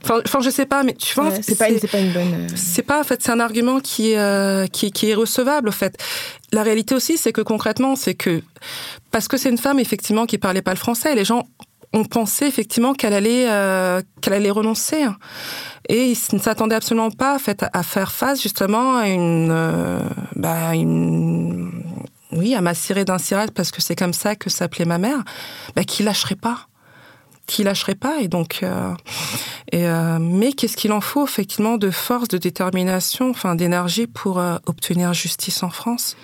[0.03, 2.11] Enfin, enfin, je sais pas, mais tu vois, Ouais, C'est pas, une- c'est pas une
[2.13, 2.33] bonne.
[2.33, 5.69] euh, c'est pas en fait, c'est un argument qui est euh, qui, qui est recevable.
[5.69, 5.99] En fait,
[6.53, 8.43] la réalité aussi, c'est que concrètement, c'est que
[9.11, 11.47] parce que c'est une femme effectivement qui parlait pas le français, les gens
[11.97, 15.07] ont pensé effectivement qu'elle allait euh, qu'elle allait renoncer.
[15.89, 17.39] Et ils ne s'attendaient absolument pas
[17.73, 20.01] à faire face justement à une, euh,
[20.35, 21.71] bah, une
[22.33, 25.23] oui, à m'assurer d'un cirage parce que c'est comme ça que s'appelait ma mère,
[25.77, 26.67] bah, qui lâcherait pas,
[27.47, 28.19] qui lâcherait pas.
[28.21, 28.93] Et donc, euh,
[29.71, 34.43] et euh, mais qu'est-ce qu'il en faut effectivement de force, de détermination, enfin d'énergie pour
[34.67, 36.17] obtenir justice en France?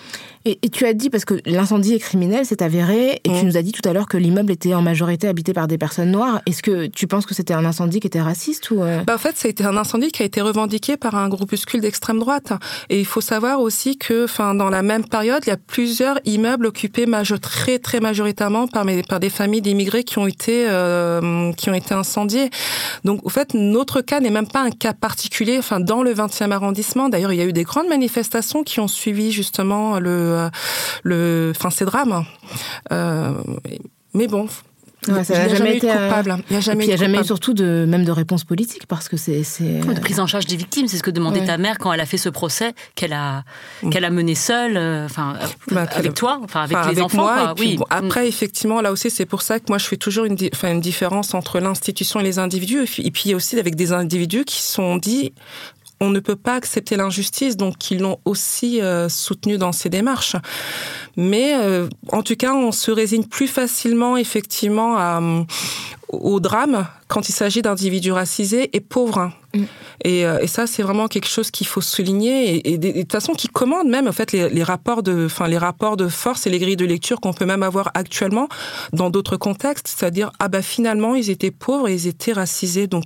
[0.44, 3.46] Et, et tu as dit, parce que l'incendie est criminel, c'est avéré, et tu Mm.
[3.46, 6.10] nous as dit tout à l'heure que l'immeuble était en majorité habité par des personnes
[6.10, 6.40] noires.
[6.46, 9.18] Est-ce que tu penses que c'était un incendie qui était raciste ou euh, Bah, en
[9.18, 12.52] fait, été un incendie qui a été revendiqué par un groupuscule d'extrême droite.
[12.90, 16.18] Et il faut savoir aussi que, enfin, dans la même période, il y a plusieurs
[16.24, 20.66] immeubles occupés majo- très, très majoritairement par, mes- par des familles d'immigrés qui ont été,
[20.68, 22.50] euh, qui ont été incendiés.
[23.04, 25.56] Donc, en fait, notre cas n'est même pas un cas particulier.
[25.58, 28.88] Enfin, dans le 20e arrondissement, d'ailleurs, il y a eu des grandes manifestations qui ont
[28.88, 30.31] suivi justement le,
[31.04, 32.24] le, enfin, ces drames.
[32.92, 33.32] Euh,
[34.14, 34.46] mais bon.
[35.08, 36.36] Ouais, ça il n'y a jamais jamais eu été, de euh, coupable.
[36.48, 38.44] Il n'y a jamais il a eu de jamais eu surtout de, même de réponse
[38.44, 39.42] politique parce que c'est.
[39.42, 41.46] c'est- de prise en charge des victimes, c'est ce que demandait Ouais.
[41.46, 43.42] ta mère quand elle a fait ce procès qu'elle a
[43.90, 47.22] qu'elle a mené seule, euh, enfin euh, Bah, avec toi, enfin avec les enfants.
[47.22, 47.50] moi, quoi.
[47.50, 47.76] et puis, oui.
[47.78, 50.50] bon, après, effectivement, là aussi, c'est pour ça que moi, je fais toujours une, di-
[50.62, 52.82] une différence entre l'institution et les individus.
[52.82, 55.32] Et puis, et puis aussi avec des individus qui sont dit
[56.02, 60.34] on ne peut pas accepter l'injustice, donc ils l'ont aussi euh, soutenu dans ces démarches.
[61.16, 65.44] Mais euh, en tout cas, on se résigne plus facilement, effectivement, à, euh,
[66.08, 69.30] au drame quand il s'agit d'individus racisés et pauvres.
[69.54, 69.62] Mm.
[70.04, 72.92] Et, euh, et ça, c'est vraiment quelque chose qu'il faut souligner et, et de, et
[72.92, 75.96] de toute façon qui commande même en fait les, les rapports de, enfin les rapports
[75.96, 78.48] de force et les grilles de lecture qu'on peut même avoir actuellement
[78.92, 83.04] dans d'autres contextes, c'est-à-dire ah bah finalement ils étaient pauvres et ils étaient racisés, donc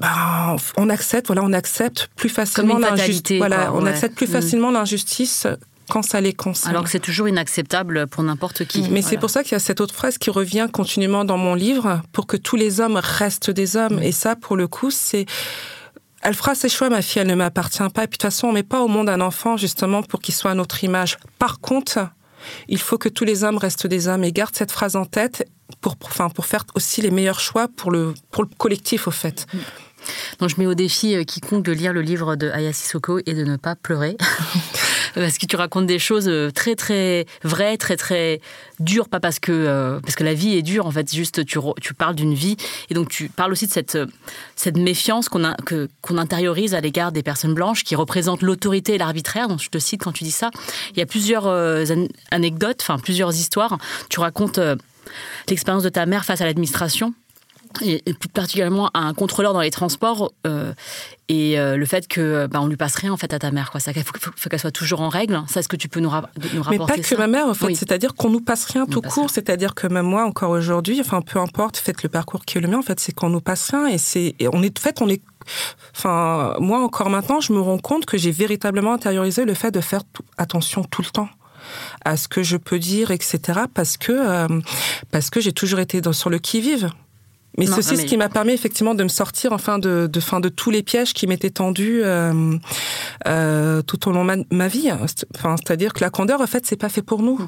[0.00, 3.38] bah, on accepte, voilà, on accepte plus facilement l'injustice.
[3.38, 3.90] Voilà, quoi, on ouais.
[3.90, 4.32] accepte plus Mm.
[4.32, 5.46] facilement l'injustice
[5.90, 6.70] quand ça les concerne.
[6.70, 8.88] Alors que c'est toujours inacceptable pour n'importe qui.
[8.90, 11.54] Mais c'est pour ça qu'il y a cette autre phrase qui revient continuellement dans mon
[11.54, 14.00] livre, pour que tous les hommes restent des hommes.
[14.02, 15.26] Et ça, pour le coup, c'est...
[16.22, 18.04] Elle fera ses choix, ma fille, elle ne m'appartient pas.
[18.04, 20.34] Et puis de toute façon, on met pas au monde un enfant justement pour qu'il
[20.34, 21.16] soit à notre image.
[21.38, 21.98] Par contre,
[22.68, 25.48] il faut que tous les hommes restent des hommes et garde cette phrase en tête
[25.80, 29.10] pour, pour, enfin, pour faire aussi les meilleurs choix pour le, pour le collectif, au
[29.10, 29.46] fait.
[30.38, 33.34] Donc je mets au défi euh, quiconque de lire le livre de Aya Sissoko et
[33.34, 34.16] de ne pas pleurer.
[35.14, 38.40] parce que tu racontes des choses euh, très très vraies, très très
[38.78, 41.58] dures, pas parce que euh, parce que la vie est dure en fait, juste tu
[41.80, 42.56] tu parles d'une vie
[42.90, 43.98] et donc tu parles aussi de cette
[44.56, 48.94] cette méfiance qu'on a que qu'on intériorise à l'égard des personnes blanches qui représentent l'autorité
[48.94, 49.48] et l'arbitraire.
[49.48, 50.50] Donc je te cite quand tu dis ça.
[50.92, 53.78] Il y a plusieurs euh, an- anecdotes, enfin plusieurs histoires.
[54.08, 54.76] Tu racontes euh,
[55.48, 57.14] l'expérience de ta mère face à l'administration
[57.82, 60.72] et, plus particulièrement à un contrôleur dans les transports euh,
[61.28, 63.70] et euh, le fait que bah, on lui passe rien en fait à ta mère
[63.70, 66.00] quoi ça faut, faut- faut qu'elle soit toujours en règle ça est-ce que tu peux
[66.00, 67.66] nous, ra- nous Mais pas que ça ma mère, en fait.
[67.66, 67.76] Oui.
[67.76, 69.30] C'est-à-dire qu'on nous passe rien tout passe court.
[69.30, 72.68] C'est-à-dire que même moi, encore aujourd'hui, enfin, peu importe, faites le parcours qui est le
[72.68, 73.86] mien, en fait, c'est qu'on nous passe rien.
[73.86, 75.22] Et c'est, on est, en fait, on est,
[75.96, 79.80] enfin, moi, encore maintenant, je me rends compte que j'ai véritablement intériorisé le fait de
[79.80, 80.02] faire
[80.38, 81.28] attention tout le temps
[82.04, 83.60] à ce que je peux dire, etc.
[83.74, 84.60] Parce que, euh,
[85.10, 86.90] parce que j'ai toujours été dans, sur le qui-vive.
[87.58, 90.06] Mais Non, ceci, non, mais- ce qui m'a permis effectivement de me sortir enfin de,
[90.10, 92.56] de, fin, de tous les pièges qui m'étaient tendus euh,
[93.26, 94.88] euh, tout au long de ma, ma vie.
[95.34, 97.38] Enfin, c'est-à-dire que la candeur, en fait, c'est pas fait pour nous.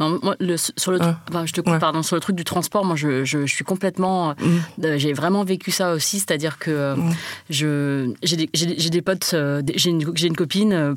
[0.00, 1.12] Non, moi, le- sur le, Ouais.
[1.28, 1.78] enfin, je te coupe, Ouais.
[1.78, 4.84] pardon, sur le truc du transport, moi, je, je, je suis complètement, Mm.
[4.84, 6.94] euh, j'ai vraiment vécu ça aussi, c'est-à-dire que
[7.50, 8.48] je, j'ai des,
[8.90, 9.34] des- potes,
[9.74, 10.96] j'ai une, j'ai une copine.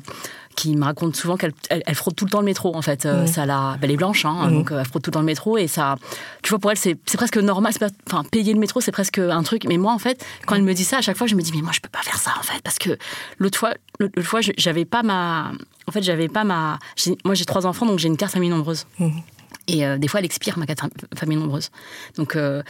[0.60, 2.82] Euh, qui me raconte souvent qu'elle elle, elle fraude tout le temps le métro en
[2.82, 5.14] fait Euh, ça la bah, elle est blanche hein, donc euh, elle fraude tout le
[5.14, 5.96] temps le métro et ça
[6.42, 9.42] tu vois pour elle c'est presque normal pas- enfin payer le métro c'est presque un
[9.42, 9.64] truc.
[9.68, 11.52] Mais moi en fait quand elle me dit ça à chaque fois je me dis
[11.54, 12.90] mais moi je peux pas faire ça en fait parce que
[13.38, 15.52] l'autre fois l'autre fois j'avais pas ma
[15.88, 16.78] en fait j'avais pas ma
[17.24, 18.86] moi j'ai trois enfants donc j'ai une carte famille nombreuse.
[18.98, 19.22] Mhm.
[19.70, 20.80] Et euh, des fois, elle expire, ma carte
[21.14, 21.70] famille nombreuse.
[22.16, 22.62] Donc, euh,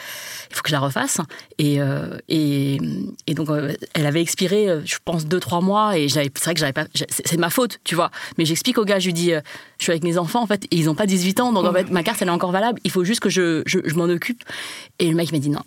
[0.50, 1.18] il faut que je la refasse.
[1.56, 2.78] Et, euh, et,
[3.28, 5.96] donc, euh, elle avait expiré, euh, je pense, deux, trois mois.
[5.96, 6.84] Et c'est vrai que j'avais pas.
[7.08, 8.10] C'est ma faute, tu vois.
[8.36, 9.40] Mais j'explique au gars, je lui dis, euh,
[9.78, 11.52] je suis avec mes enfants, en fait, ils n'ont pas 18 ans.
[11.52, 12.78] Donc, en fait, ma carte, elle est encore valable.
[12.84, 14.44] Il faut juste que je, je, je m'en occupe.
[14.98, 15.62] Et le mec m'a dit, non,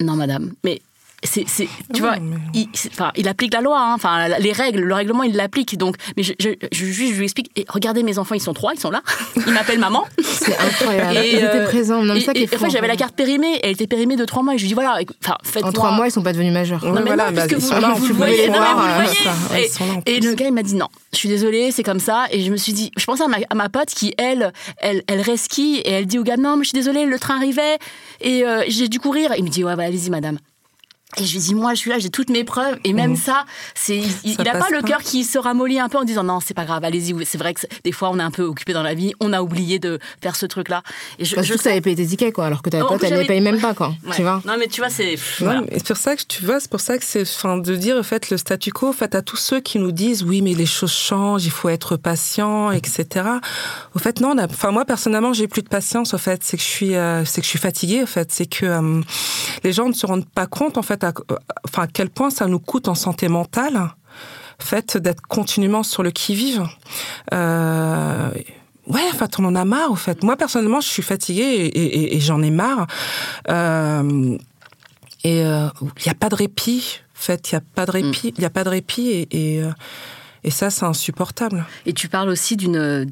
[0.00, 0.52] non, madame.
[0.64, 0.80] Mais.
[1.24, 3.94] C'est, c'est- tu vois, mais- il, c'est- enfin, il applique la loi, hein.
[3.94, 5.76] enfin, les règles, le règlement, il l'applique.
[5.78, 7.50] Donc, mais je, je, je, juste, je lui explique.
[7.56, 9.02] Et regardez, mes enfants, ils sont trois, ils sont là.
[9.46, 10.04] Ils m'appellent maman.
[10.22, 11.16] C'est incroyable.
[11.18, 12.02] Et, Ils étaient euh, présents.
[12.02, 14.24] Non, et- ça et- fou, en fait, j'avais la carte périmée, elle était périmée de
[14.24, 15.70] trois mois, et je lui dis voilà, enfin, faites-moi.
[15.70, 16.82] En trois mois, ils sont pas devenus majeurs.
[16.84, 18.86] Ouais, mais voilà, non, bah, ils vous- sont là, vous le voyez, non, mais vous
[18.86, 19.62] le voyez.
[19.64, 20.28] Et- ils sont là en Et plus.
[20.28, 22.26] le gars, il m'a dit non, je suis désolée, c'est comme ça.
[22.30, 25.02] Et je me suis dit, je pensais à ma, à ma pote qui, elle, elle,
[25.06, 27.78] elle resquille et elle dit au gars, non, mais je suis désolée, le train arrivait
[28.20, 29.32] et euh, j'ai dû courir.
[29.38, 30.38] Il me dit, ouais, allez-y, madame.
[31.20, 32.78] Et je lui dis, moi, je suis là, j'ai toutes mes preuves.
[32.84, 35.88] Et même ça, c'est, il, il Ça a pas le cœur qui se ramollit un
[35.88, 37.14] peu en disant, non, c'est pas grave, allez-y.
[37.24, 39.40] C'est vrai que des fois, on est un peu occupé dans la vie, on a
[39.40, 40.82] oublié de faire ce truc-là.
[41.18, 42.86] Et je, Parce je que ça avait payé tes tickets, quoi, alors que ta Oh,
[42.86, 43.94] en pote, elle les paye même pas, quoi.
[44.06, 44.16] Ouais.
[44.16, 45.16] Tu vois Non, mais tu vois, c'est.
[45.40, 47.76] Non, mais c'est pour ça que tu vois, c'est pour ça que c'est, enfin, de
[47.76, 50.42] dire en fait le statu quo, en fait, à tous ceux qui nous disent oui,
[50.42, 53.06] mais les choses changent, il faut être patient, etc.
[53.94, 56.12] Au fait, non, on a- enfin moi personnellement, j'ai plus de patience.
[56.14, 58.02] Au fait, c'est que je suis, euh, c'est que je suis fatiguée.
[58.02, 59.00] En fait, c'est que euh,
[59.62, 62.30] les gens ne se rendent pas compte en fait, à, euh, enfin, à quel point
[62.30, 63.90] ça nous coûte en santé mentale.
[64.58, 66.64] fait d'être continuellement sur le qui-vive.
[67.32, 68.30] Euh,
[68.86, 70.22] ouais, en fait, on en a marre, au fait.
[70.22, 72.86] Moi, personnellement, je suis fatiguée et, et, j'en ai marre.
[73.48, 74.38] Euh,
[75.22, 75.68] et il euh,
[76.04, 77.00] n'y a pas de répit.
[77.16, 77.94] En fait, il n'y a pas de mm.
[77.94, 78.34] répit.
[78.36, 79.62] Il y a pas de répit et, et,
[80.44, 81.64] et ça, c'est insupportable.
[81.86, 83.08] Et tu parles aussi d'une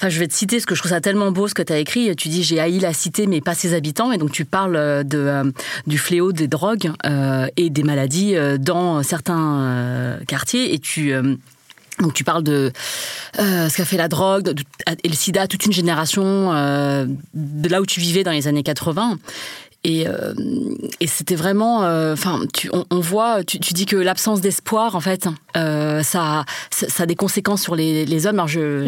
[0.00, 1.72] Enfin, je vais te citer parce que je trouve ça tellement beau ce que tu
[1.72, 2.14] as écrit.
[2.14, 4.12] Tu dis j'ai haï la cité mais pas ses habitants.
[4.12, 5.50] Et donc tu parles euh, de, euh,
[5.88, 10.72] du fléau des drogues euh, et des maladies dans certains quartiers.
[10.72, 11.12] Et tu
[11.98, 12.70] donc tu parles de
[13.36, 14.54] ce qu'a fait la drogue
[14.86, 16.52] et le sida, toute une génération
[17.34, 19.18] de là où tu vivais dans les années 80.
[19.84, 20.34] Et, euh,
[20.98, 22.40] et c'était vraiment, euh, enfin,
[22.72, 27.06] on, on, voit, tu, tu dis que l'absence d'espoir, en fait, euh, ça, ça, a
[27.06, 28.36] des conséquences sur les, les hommes.
[28.36, 28.86] Alors je,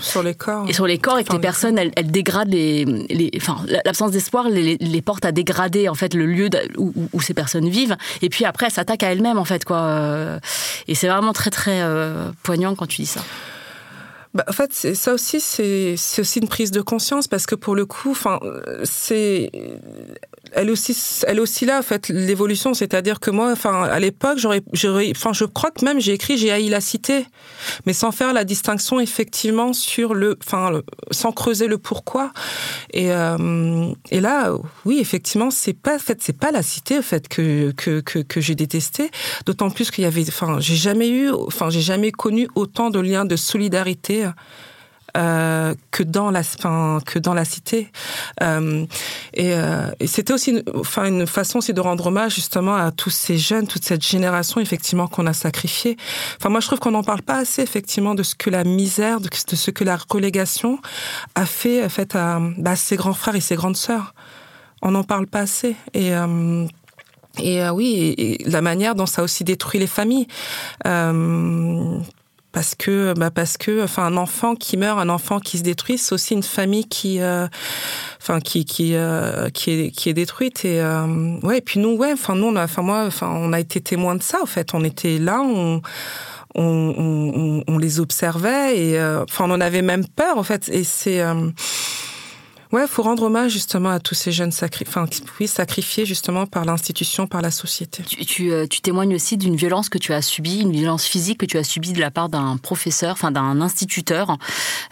[0.00, 0.66] sur les corps.
[0.66, 4.12] Et sur les corps, et que les personnes, elles, elles, dégradent les, les enfin, l'absence
[4.12, 6.48] d'espoir les, les, porte à dégrader en fait le lieu
[6.78, 7.96] où, où, ces personnes vivent.
[8.22, 10.38] Et puis après, elles s'attaquent à elles-mêmes, en fait, quoi.
[10.88, 11.82] Et c'est vraiment très très
[12.42, 13.20] poignant quand tu dis ça.
[14.32, 17.84] Bah, en fait, ça aussi, c'est aussi une prise de conscience parce que pour le
[17.84, 18.38] coup, enfin,
[18.84, 19.50] c'est
[20.52, 24.62] elle aussi, elle aussi là, en fait, l'évolution, c'est-à-dire que moi, enfin, à l'époque, j'aurais,
[25.10, 27.26] enfin, je crois que même j'ai écrit j'ai haï la cité,
[27.86, 32.32] mais sans faire la distinction effectivement sur le, enfin, sans creuser le pourquoi.
[32.92, 34.52] Et, euh, et là,
[34.84, 38.18] oui, effectivement, c'est pas, en fait, c'est pas la cité, en fait, que que que,
[38.18, 39.10] que j'ai détesté.
[39.46, 43.00] D'autant plus qu'il y avait, enfin, j'ai jamais eu, enfin, j'ai jamais connu autant de
[43.00, 44.28] liens de solidarité
[45.16, 47.90] euh, que dans la fin, que dans la cité.
[48.42, 48.86] Euh,
[49.34, 52.92] et, euh, et c'était aussi, une, enfin, une façon aussi de rendre hommage justement à
[52.92, 55.96] tous ces jeunes, toute cette génération effectivement qu'on a sacrifié.
[56.36, 59.20] Enfin, moi, je trouve qu'on n'en parle pas assez effectivement de ce que la misère,
[59.20, 60.78] de, ce que la relégation
[61.34, 64.14] a fait, fait à bah, ses grands frères et ses grandes sœurs.
[64.82, 65.76] On n'en parle pas assez.
[65.94, 66.12] Et
[67.38, 70.26] et oui, la manière dont ça a aussi détruit les familles.
[72.52, 75.98] Parce que bah parce que enfin un enfant qui meurt un enfant qui se détruit
[75.98, 77.46] c'est aussi une famille qui euh,
[78.20, 80.64] enfin qui qui euh, qui est qui est détruite.
[80.64, 83.52] Et euh, ouais et puis nous ouais enfin nous on a enfin moi enfin on
[83.52, 84.74] a été témoins de ça en fait.
[84.74, 85.80] On était là on
[86.56, 90.68] on, on, on les observait et enfin on en avait même peur en fait.
[90.68, 91.22] Et c'est
[92.72, 95.06] Ouais, faut rendre hommage justement à tous ces jeunes sacri enfin,
[95.40, 98.02] oui, sacrifiés justement par l'institution, par la société.
[98.04, 101.38] Tu, tu, euh, tu témoignes aussi d'une violence que tu as subie, une violence physique
[101.38, 104.36] que tu as subie de la part d'un professeur, enfin d'un instituteur.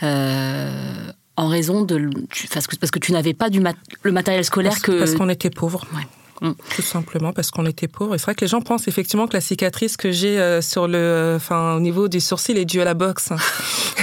[0.02, 2.10] Euh, en raison de
[2.52, 3.62] parce que parce que tu n'avais pas du
[4.02, 5.86] le matériel scolaire que parce qu'on était pauvre.
[5.94, 6.02] Ouais.
[6.40, 6.52] Mm.
[6.76, 8.14] Tout simplement parce qu'on était pauvre.
[8.14, 10.88] Et c'est vrai que les gens pensent effectivement que la cicatrice que j'ai euh, sur
[10.88, 13.30] le, enfin, au niveau du sourcil est due à la boxe.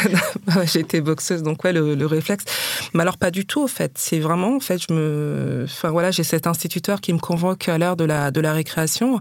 [0.75, 2.45] été boxeuse, donc ouais, le, le, réflexe.
[2.93, 3.93] Mais alors pas du tout, en fait.
[3.95, 7.77] C'est vraiment, en fait, je me, enfin voilà, j'ai cet instituteur qui me convoque à
[7.77, 9.19] l'heure de la, de la récréation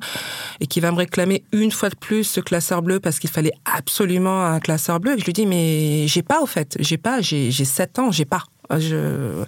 [0.61, 3.55] et qui va me réclamer une fois de plus ce classeur bleu parce qu'il fallait
[3.65, 5.15] absolument un classeur bleu.
[5.17, 6.77] Et je lui dis, mais j'ai pas, au fait.
[6.81, 8.45] J'ai pas, j'ai, j'ai 7 ans, j'ai pas.
[8.71, 9.45] Je...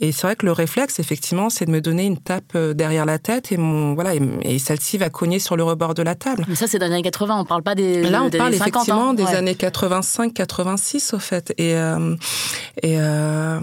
[0.00, 3.04] Et c'est vrai que le réflexe, effectivement, c'est de me donner une tape euh, derrière
[3.04, 6.44] la tête et mon voilà et, celle-ci va cogner sur le rebord de la table.
[6.48, 7.40] Mais ça, c'est dans les années 80.
[7.40, 8.02] On parle pas des.
[8.02, 9.14] Là, on parle effectivement hein.
[9.14, 11.52] des années 85-86 au fait.
[11.58, 12.16] Et euh,
[12.82, 13.60] et euh,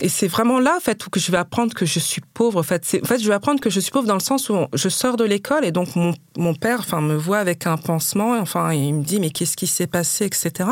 [0.00, 2.60] et c'est vraiment là, en fait, où que je vais apprendre que je suis pauvre.
[2.60, 4.56] En fait, en fait, je vais apprendre que je suis pauvre dans le sens où
[4.72, 8.36] je sors de l'école et donc mon, mon père, enfin, me voit avec un pansement.
[8.36, 10.70] Et, enfin, il me dit mais qu'est-ce qui s'est passé, etc.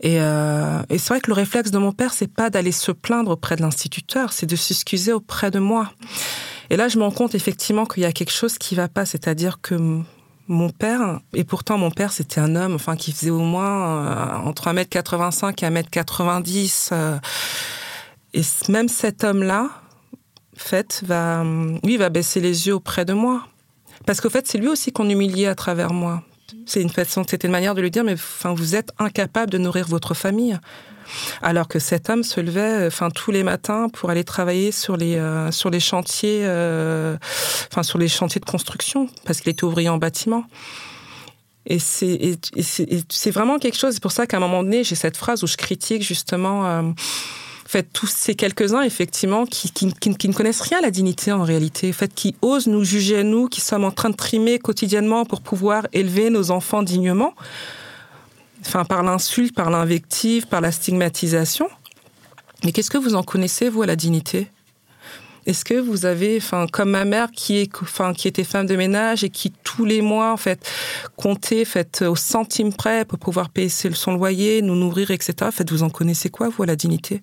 [0.00, 2.92] Et, euh, et c'est vrai que le réflexe de mon père, c'est pas d'aller se
[2.92, 5.92] plaindre auprès de l'instituteur, c'est de s'excuser auprès de moi.
[6.70, 9.04] Et là, je me rends compte effectivement qu'il y a quelque chose qui va pas,
[9.04, 10.02] c'est-à-dire que
[10.48, 14.36] mon père, et pourtant mon père c'était un homme, enfin qui faisait au moins euh,
[14.48, 17.18] entre 1m85 et 1m90, euh,
[18.34, 19.70] et même cet homme-là,
[20.56, 21.44] fait, va,
[21.82, 23.46] lui, va baisser les yeux auprès de moi.
[24.06, 26.22] Parce qu'au fait, c'est lui aussi qu'on humiliait à travers moi.
[26.66, 29.58] C'est une façon, c'était une manière de lui dire, mais enfin, vous êtes incapable de
[29.58, 30.58] nourrir votre famille.
[31.42, 35.16] Alors que cet homme se levait, enfin, tous les matins pour aller travailler sur les
[35.16, 37.16] euh, sur les chantiers, euh,
[37.70, 40.44] enfin, sur les chantiers de construction, parce qu'il était ouvrier en bâtiment.
[41.64, 43.94] Et c'est vraiment quelque chose.
[43.94, 46.66] C'est pour ça qu'à un moment donné, j'ai cette phrase où je critique justement.
[46.66, 46.82] Euh,
[47.72, 51.42] fait, tous ces quelques-uns, effectivement, qui, qui, qui, ne connaissent rien à la dignité en
[51.42, 55.40] réalité, qui osent nous juger à nous, qui sommes en train de trimer quotidiennement pour
[55.40, 57.34] pouvoir élever nos enfants dignement,
[58.64, 61.68] enfin, par l'insulte, par l'invective, par la stigmatisation.
[62.64, 64.48] Mais qu'est-ce que vous en connaissez, vous, à la dignité?
[65.44, 68.76] Est-ce que vous avez, enfin, comme ma mère qui est, enfin, qui était femme de
[68.76, 70.70] ménage et qui tous les mois, en fait,
[71.16, 75.34] comptait, fait, au centime près pour pouvoir payer son loyer, nous nourrir, etc.
[75.42, 77.22] En fait, vous en connaissez quoi, vous, à la dignité?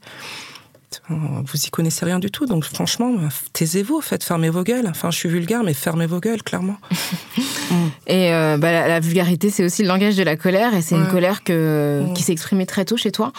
[1.09, 3.11] Vous y connaissez rien du tout, donc franchement,
[3.53, 4.87] taisez-vous, faites fermer vos gueules.
[4.87, 6.77] Enfin, je suis vulgaire, mais fermez vos gueules, clairement.
[8.07, 11.07] Et euh, bah, la, vulgarité, c'est aussi le langage de la colère, et c'est une
[11.07, 13.31] colère que, qui s'est exprimée très tôt chez toi.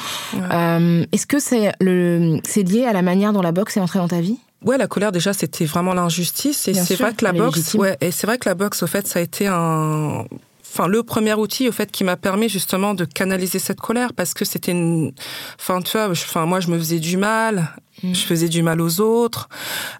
[0.52, 4.20] Euh, est-ce que c'est lié à la manière dont la boxe est entrée dans ta
[4.20, 4.38] vie?
[4.64, 8.10] Ouais, la colère déjà c'était vraiment l'injustice et c'est vrai que la boxe, ouais, et
[8.10, 10.26] c'est vrai que la boxe au fait ça a été un
[10.72, 14.34] enfin le premier outil au fait qui m'a permis justement de canaliser cette colère parce
[14.34, 15.12] que c'était une
[15.58, 17.74] enfin tu vois enfin moi je me faisais du mal.
[18.02, 18.14] Mm.
[18.14, 19.48] je faisais du mal aux autres.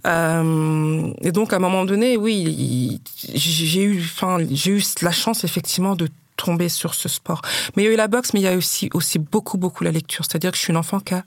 [0.06, 3.00] Euh, et donc à un moment donné oui
[3.34, 7.42] j'ai eu enfin j'ai eu la chance effectivement de tomber sur ce sport.
[7.76, 9.84] Mais il y a eu la boxe mais il y a aussi aussi beaucoup beaucoup
[9.84, 10.24] la lecture.
[10.24, 11.24] C'est-à-dire que je suis une enfant qui a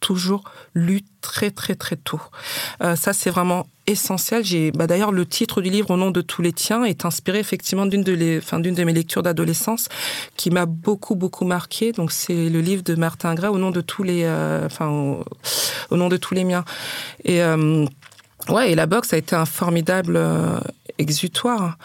[0.00, 0.44] toujours
[0.74, 2.20] lu très très très tôt.
[2.82, 4.44] Euh, ça c'est vraiment essentiel.
[4.44, 7.38] J'ai bah, d'ailleurs le titre du livre Au nom de tous les tiens est inspiré
[7.38, 9.88] effectivement d'une de les, enfin d'une de mes lectures d'adolescence
[10.36, 11.92] qui m'a beaucoup beaucoup marqué.
[11.92, 16.08] Donc c'est le livre de Martin Gras Au nom de tous les, euh, au, nom
[16.08, 16.64] de tous les miens.
[17.24, 17.86] Et euh,
[18.48, 20.18] ouais et la boxe a été un formidable
[20.98, 21.76] exutoire.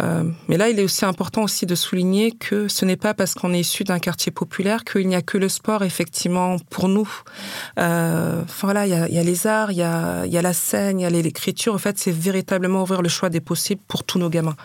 [0.00, 3.34] Euh, mais là, il est aussi important aussi de souligner que ce n'est pas parce
[3.34, 7.10] qu'on est issu d'un quartier populaire qu'il n'y a que le sport, effectivement, pour nous.
[7.78, 11.02] Euh, voilà, il y a, les arts, il y a, y a la scène, il
[11.02, 11.74] y a l'écriture.
[11.74, 14.56] En fait, c'est véritablement ouvrir le choix des possibles pour tous nos gamins.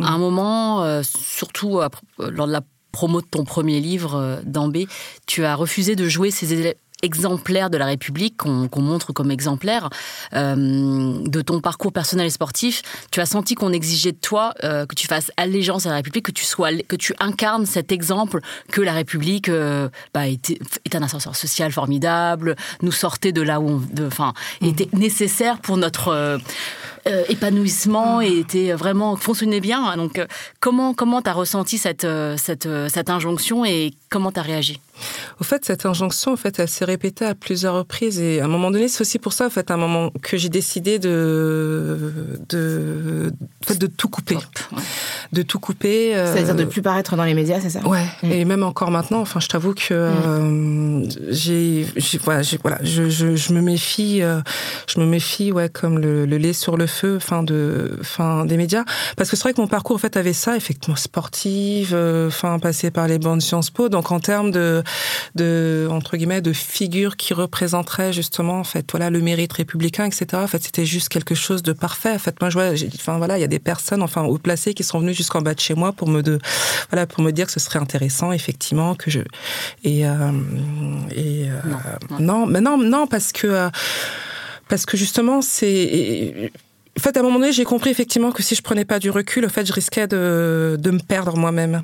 [0.00, 1.80] À un moment, euh, surtout
[2.18, 4.88] lors de la promo de ton premier livre, Dambé,
[5.26, 9.88] tu as refusé de jouer ces élèves exemplaire de la République, qu'on montre comme exemplaire
[10.34, 14.86] euh, de ton parcours personnel et sportif, tu as senti qu'on exigeait de toi euh,
[14.86, 18.40] que tu fasses allégeance à la République, que tu sois, que tu incarnes cet exemple
[18.70, 23.60] que la République euh, bah, est, est, un ascenseur social formidable, nous sortait de là
[23.60, 24.66] où on, enfin, mmh.
[24.66, 26.38] était nécessaire pour notre
[27.28, 29.96] épanouissement et était vraiment fonctionnait bien.
[29.96, 30.20] Donc,
[30.60, 34.80] comment comment t'as ressenti cette cette cette injonction et comment t'as réagi?
[35.40, 38.48] Au fait, cette injonction, en fait, elle s'est répétée à plusieurs reprises et à un
[38.48, 42.38] moment donné, c'est aussi pour ça, en fait, à un moment que j'ai décidé de
[42.48, 43.32] de
[43.78, 44.36] de tout couper,
[45.32, 46.16] de tout couper.
[46.16, 47.86] Euh, C'est-à-dire de plus paraître dans les médias, c'est ça?
[47.86, 48.04] Ouais.
[48.22, 48.32] Mm.
[48.32, 51.04] Et même encore maintenant, enfin, je t'avoue que mm.
[51.06, 51.86] euh, j'ai,
[52.24, 54.40] voilà, voilà, je, je, je, me méfie, euh,
[54.86, 58.58] je me méfie, ouais, comme le, le, lait sur le feu, enfin de, fin des
[58.58, 58.84] médias,
[59.16, 62.90] parce que c'est vrai que mon parcours, en fait, avait ça, effectivement, sportive, enfin, passé
[62.90, 64.82] par les bandes Sciences Po, donc en termes de
[65.34, 70.26] de entre guillemets de figures qui représenteraient justement en fait voilà le mérite républicain etc
[70.34, 72.12] en fait c'était juste quelque chose de parfait.
[72.14, 74.74] En fait moi je vois enfin voilà il y a des personnes enfin haut placées
[74.74, 76.38] qui sont venues jusqu'en bas de chez moi pour me de
[76.90, 79.20] voilà pour me dire que ce serait intéressant effectivement que je
[79.84, 80.32] et euh,
[81.14, 83.70] et euh, non, mais non non parce que euh,
[84.68, 86.52] parce que justement c'est
[86.98, 89.10] en fait, à un moment donné, j'ai compris effectivement que si je prenais pas du
[89.10, 91.82] recul, au fait, je risquais de, de me perdre moi-même.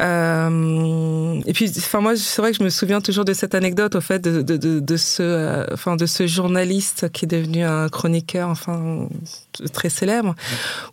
[0.00, 3.94] Euh, et puis, enfin, moi, c'est vrai que je me souviens toujours de cette anecdote,
[3.94, 7.62] au fait, de, de, de, de ce, euh, enfin, de ce journaliste qui est devenu
[7.62, 9.08] un chroniqueur, enfin,
[9.72, 10.34] très célèbre,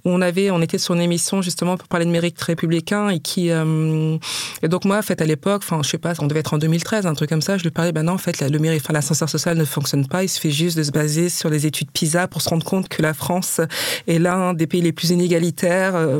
[0.03, 3.20] où on avait, on était sur une émission justement pour parler de mérite républicain et
[3.20, 4.18] qui, euh,
[4.61, 6.57] et donc moi, en fait, à l'époque, enfin, je sais pas, on devait être en
[6.57, 8.93] 2013, un truc comme ça, je lui parlais, ben non, en fait, le mérite, enfin,
[8.93, 12.28] l'ascenseur social ne fonctionne pas, il suffit juste de se baser sur les études PISA
[12.28, 13.61] pour se rendre compte que la France
[14.07, 16.20] est l'un des pays les plus inégalitaires euh,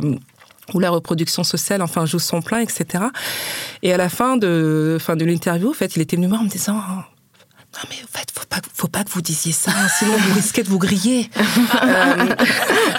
[0.74, 3.04] où la reproduction sociale enfin joue son plein, etc.
[3.82, 6.40] Et à la fin de, fin de l'interview, en fait, il était venu me voir
[6.40, 6.80] en me disant
[7.76, 10.62] non mais en fait, faut pas, faut pas que vous disiez ça, sinon vous risquez
[10.62, 11.28] de vous griller.
[11.82, 12.34] euh,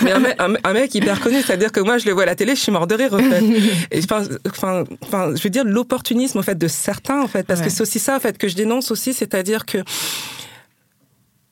[0.02, 2.62] mais un mec, hyper connu, c'est-à-dire que moi je le vois à la télé, je
[2.62, 3.44] suis mort de rire en fait.
[3.92, 4.02] Et
[4.48, 7.82] enfin, enfin, je veux dire l'opportunisme en fait de certains en fait, parce que c'est
[7.82, 9.84] aussi ça en fait que je dénonce aussi, c'est-à-dire que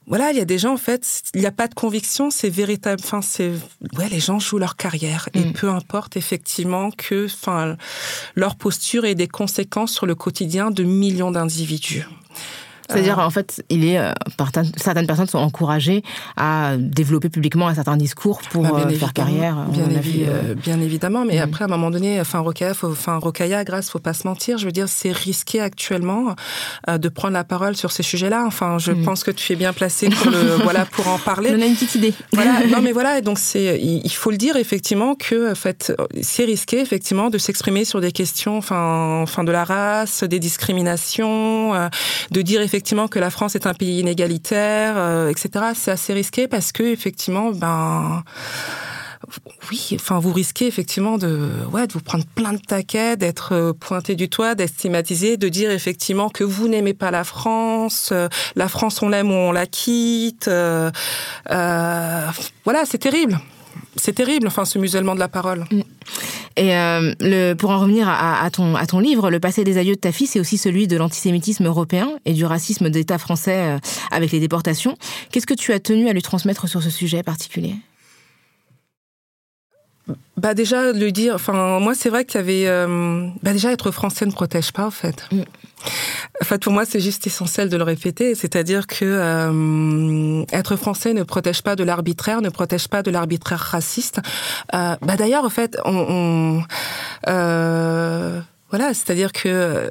[0.07, 2.49] voilà, il y a des gens en fait, il n'y a pas de conviction, c'est
[2.49, 3.01] véritable.
[3.03, 3.51] Enfin, c'est
[3.97, 5.53] ouais, les gens jouent leur carrière et mm.
[5.53, 7.75] peu importe effectivement que, enfin,
[8.35, 12.05] leur posture ait des conséquences sur le quotidien de millions d'individus.
[12.89, 14.11] C'est-à-dire, en fait, il est, euh,
[14.77, 16.03] certaines personnes sont encouragées
[16.37, 19.55] à développer publiquement un certain discours pour bah, euh, faire carrière.
[19.69, 21.43] Bien, euh, bien évidemment, mais mm.
[21.43, 24.57] après, à un moment donné, enfin, Rokaya, faut, enfin, Rokaya, grâce, faut pas se mentir.
[24.57, 26.35] Je veux dire, c'est risqué actuellement
[26.87, 28.43] de prendre la parole sur ces sujets-là.
[28.45, 29.03] Enfin, je mm.
[29.03, 31.51] pense que tu es bien placé pour le, voilà, pour en parler.
[31.55, 32.13] On a une petite idée.
[32.33, 32.67] Voilà.
[32.71, 33.21] non, mais voilà.
[33.21, 37.83] Donc, c'est, il faut le dire effectivement que, en fait, c'est risqué effectivement de s'exprimer
[37.83, 41.73] sur des questions, enfin, enfin, de la race, des discriminations,
[42.31, 45.67] de dire effectivement effectivement que la France est un pays inégalitaire, euh, etc.
[45.75, 48.21] C'est assez risqué parce que effectivement, ben
[49.71, 53.71] oui, enfin vous risquez effectivement de ouais de vous prendre plein de taquets, d'être euh,
[53.71, 58.27] pointé du toit, d'être stigmatisé, de dire effectivement que vous n'aimez pas la France, euh,
[58.57, 60.49] la France on l'aime ou on la quitte.
[61.45, 63.39] Voilà, c'est terrible.
[63.95, 65.65] C'est terrible, enfin, ce musellement de la parole.
[65.71, 65.81] Mm.
[66.57, 69.77] Et euh, le, pour en revenir à, à, ton, à ton livre, le passé des
[69.77, 73.57] aïeux de ta fille, c'est aussi celui de l'antisémitisme européen et du racisme d'État français
[73.57, 73.77] euh,
[74.11, 74.97] avec les déportations.
[75.31, 77.75] Qu'est-ce que tu as tenu à lui transmettre sur ce sujet particulier?
[80.37, 83.89] Bah déjà lui dire, enfin moi c'est vrai qu'il y avait, euh, bah déjà être
[83.89, 85.27] français ne protège pas en fait.
[85.31, 85.41] Mm.
[86.41, 91.13] En fait pour moi c'est juste essentiel de le répéter, c'est-à-dire que euh, être français
[91.13, 94.19] ne protège pas de l'arbitraire, ne protège pas de l'arbitraire raciste.
[94.73, 95.77] Euh, bah d'ailleurs en fait
[97.27, 99.89] euh, voilà, c'est-à-dire que,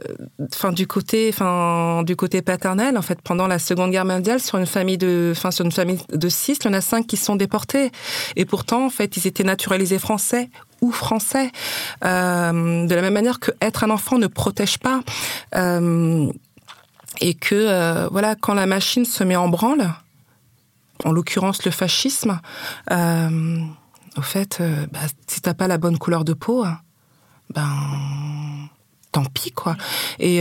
[0.53, 4.59] enfin, du côté, enfin, du côté paternel, en fait, pendant la Seconde Guerre mondiale, sur
[4.59, 7.16] une famille de, enfin, sur une famille de six, il y en a cinq qui
[7.16, 7.93] sont déportés.
[8.37, 10.51] Et pourtant, en fait, ils étaient naturalisés français
[10.93, 11.51] français.
[12.05, 15.01] Euh, de la même manière que être un enfant ne protège pas.
[15.55, 16.30] Euh,
[17.20, 19.89] et que, euh, voilà, quand la machine se met en branle,
[21.05, 22.41] en l'occurrence le fascisme,
[22.91, 24.62] au fait,
[24.93, 26.64] bah, si t'as pas la bonne couleur de peau,
[27.53, 27.68] ben
[29.12, 29.76] tant pis quoi.
[30.18, 30.41] Et,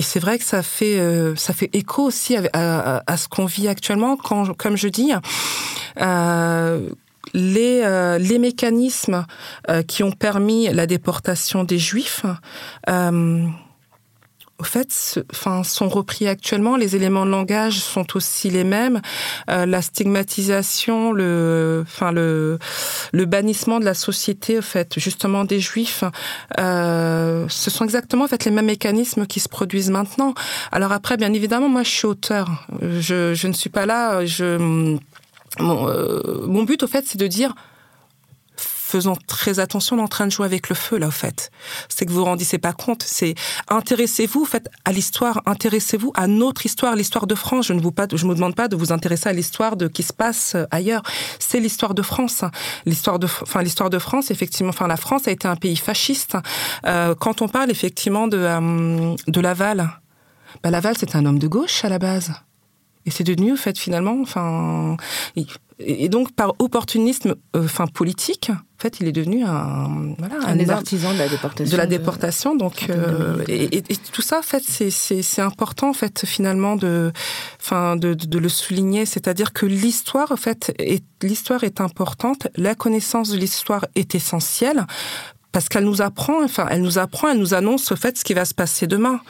[0.00, 1.00] c'est vrai que ça fait
[1.36, 5.12] ça fait écho aussi à, ce qu'on vit actuellement quand, comme je dis.
[7.34, 9.26] Les, euh, les mécanismes
[9.68, 12.24] euh, qui ont permis la déportation des juifs
[12.88, 13.46] euh,
[14.60, 16.76] au fait, enfin, sont repris actuellement.
[16.76, 19.02] Les éléments de langage sont aussi les mêmes.
[19.50, 22.60] Euh, la stigmatisation, le, enfin le,
[23.12, 26.04] le bannissement de la société, au fait, justement des juifs,
[26.60, 30.34] euh, ce sont exactement en fait les mêmes mécanismes qui se produisent maintenant.
[30.70, 32.66] Alors après, bien évidemment, moi, je suis auteur.
[32.80, 34.24] Je, je ne suis pas là.
[34.24, 34.96] Je,
[35.58, 37.54] mon, euh, mon but, au fait, c'est de dire
[38.94, 41.50] faisant très attention, on est en train de jouer avec le feu, là, au fait.
[41.88, 43.02] C'est que vous vous rendissez pas compte.
[43.02, 43.34] C'est
[43.66, 47.66] intéressez-vous, faites à l'histoire, intéressez-vous à notre histoire, l'histoire de France.
[47.66, 50.04] Je ne vous pas, je me demande pas de vous intéresser à l'histoire de qui
[50.04, 51.02] se passe euh, ailleurs.
[51.40, 52.44] C'est l'histoire de France.
[52.86, 56.36] L'histoire de, enfin, l'histoire de France, effectivement, enfin, la France a été un pays fasciste.
[56.86, 59.90] Euh, quand on parle, effectivement, de, euh, de Laval,
[60.62, 62.32] bah, Laval, c'est un homme de gauche, à la base.
[63.06, 64.96] Et c'est devenu, en fait, finalement, enfin,
[65.80, 70.52] et donc par opportunisme, euh, enfin politique, en fait, il est devenu un voilà un,
[70.52, 71.72] un des artisans de la déportation.
[71.72, 72.60] De la déportation, de...
[72.60, 76.76] donc euh, et, et, et, tout ça, en fait, c'est c'est important, en fait, finalement
[76.76, 77.12] de,
[77.60, 80.72] enfin de, de, de le souligner, c'est-à-dire que l'histoire, en fait,
[81.22, 84.86] l'histoire est importante, la connaissance de l'histoire est essentielle
[85.50, 88.34] parce qu'elle nous apprend, enfin, elle nous apprend, elle nous annonce, au fait, ce qui
[88.34, 89.20] va se passer demain.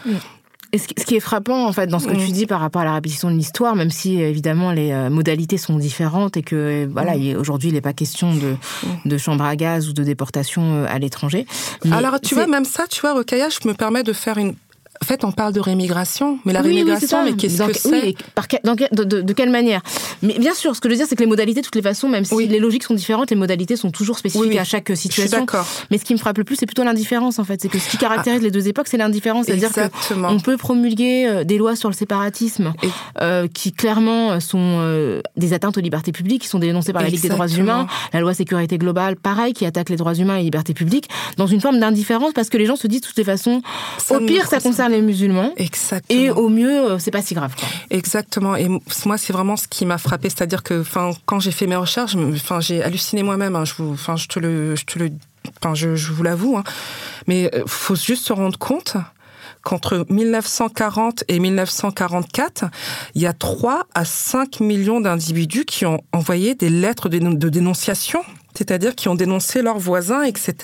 [0.74, 2.26] Et ce qui est frappant, en fait, dans ce que mmh.
[2.26, 5.78] tu dis par rapport à la répétition de l'histoire, même si évidemment les modalités sont
[5.78, 7.36] différentes et que voilà, mmh.
[7.36, 8.56] aujourd'hui il n'est pas question de,
[9.04, 11.46] de chambre à gaz ou de déportation à l'étranger.
[11.92, 14.54] Alors tu vois, même ça, tu vois, Rokaya, je me permets de faire une
[15.02, 17.90] en fait, on parle de rémigration, mais la oui, rémigration, oui, mais qu'est-ce que c'est
[17.90, 18.16] oui,
[18.92, 19.82] de, de, de, quelle manière?
[20.22, 21.82] Mais bien sûr, ce que je veux dire, c'est que les modalités, de toutes les
[21.82, 25.40] façons, même si les logiques sont différentes, les modalités sont toujours spécifiques à chaque situation.
[25.40, 25.66] d'accord.
[25.90, 27.60] Mais ce qui me frappe le plus, c'est plutôt l'indifférence, en fait.
[27.60, 28.44] C'est que ce qui caractérise ah.
[28.44, 29.46] les deux époques, c'est l'indifférence.
[29.46, 32.88] C'est-à-dire qu'on peut promulguer des lois sur le séparatisme Et...
[33.20, 37.08] euh, qui, clairement, sont euh, des atteintes aux libertés publiques, qui sont dénoncées par la
[37.08, 40.38] Ligue des droits humains, la loi sécurité globale, pareil, qui attaque les droits humains et
[40.38, 43.18] les libertés publiques, dans une forme d'indifférence, parce que les gens se disent, de toutes
[43.18, 43.60] les façons,
[43.98, 45.52] ça au pire, ça concerne les musulmans.
[45.56, 46.20] Exactement.
[46.20, 47.54] Et au mieux, c'est pas si grave.
[47.58, 47.68] Quoi.
[47.90, 48.56] Exactement.
[48.56, 51.76] Et moi, c'est vraiment ce qui m'a frappé, c'est-à-dire que, enfin, quand j'ai fait mes
[51.76, 53.56] recherches, enfin, j'ai halluciné moi-même.
[53.56, 55.10] Hein, je vous, enfin, je te le, je te le,
[55.60, 56.56] enfin, je, je vous l'avoue.
[56.56, 56.64] Hein.
[57.26, 58.96] Mais faut juste se rendre compte
[59.64, 62.66] qu'entre 1940 et 1944,
[63.14, 68.22] il y a 3 à 5 millions d'individus qui ont envoyé des lettres de dénonciation
[68.56, 70.54] c'est-à-dire qui ont dénoncé leurs voisins, etc.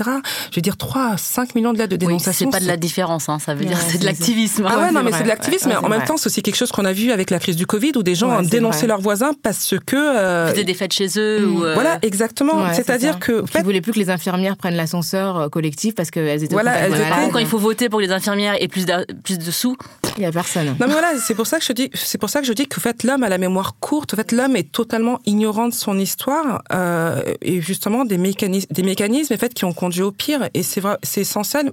[0.51, 2.47] Je veux dire, 3 à 5 millions de lettres de dénonciation.
[2.47, 4.67] Oui, c'est pas de la différence, hein, ça veut dire c'est de l'activisme.
[4.69, 6.73] Ah ouais, non, mais c'est de l'activisme, mais en même temps, c'est aussi quelque chose
[6.73, 9.33] qu'on a vu avec la crise du Covid, où des gens ont dénoncé leurs voisins
[9.43, 9.97] parce que...
[9.97, 11.47] Euh, Ils des fêtes chez eux.
[11.47, 11.75] Ou euh...
[11.75, 12.73] Voilà, exactement.
[12.73, 13.45] C'est-à-dire que...
[13.47, 13.61] Fait...
[13.61, 16.53] Ils voulaient plus que les infirmières prennent l'ascenseur euh, collectif parce qu'elles étaient...
[16.53, 17.31] Voilà, elles étaient...
[17.33, 19.77] Quand il faut voter pour les infirmières et plus de, plus de sous...
[20.17, 20.67] Il y a personne.
[20.67, 22.67] Non, mais voilà, c'est pour ça que je dis, c'est pour ça que je dis
[22.67, 24.13] que, en fait, l'homme a la mémoire courte.
[24.13, 28.83] En fait, l'homme est totalement ignorant de son histoire euh, et justement des mécanismes des
[28.83, 30.49] mécanismes en fait, qui ont conduit au pire.
[30.55, 31.73] Et c'est c'est essentiel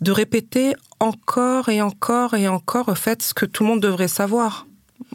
[0.00, 4.08] de répéter encore et encore et encore en fait ce que tout le monde devrait
[4.08, 4.66] savoir.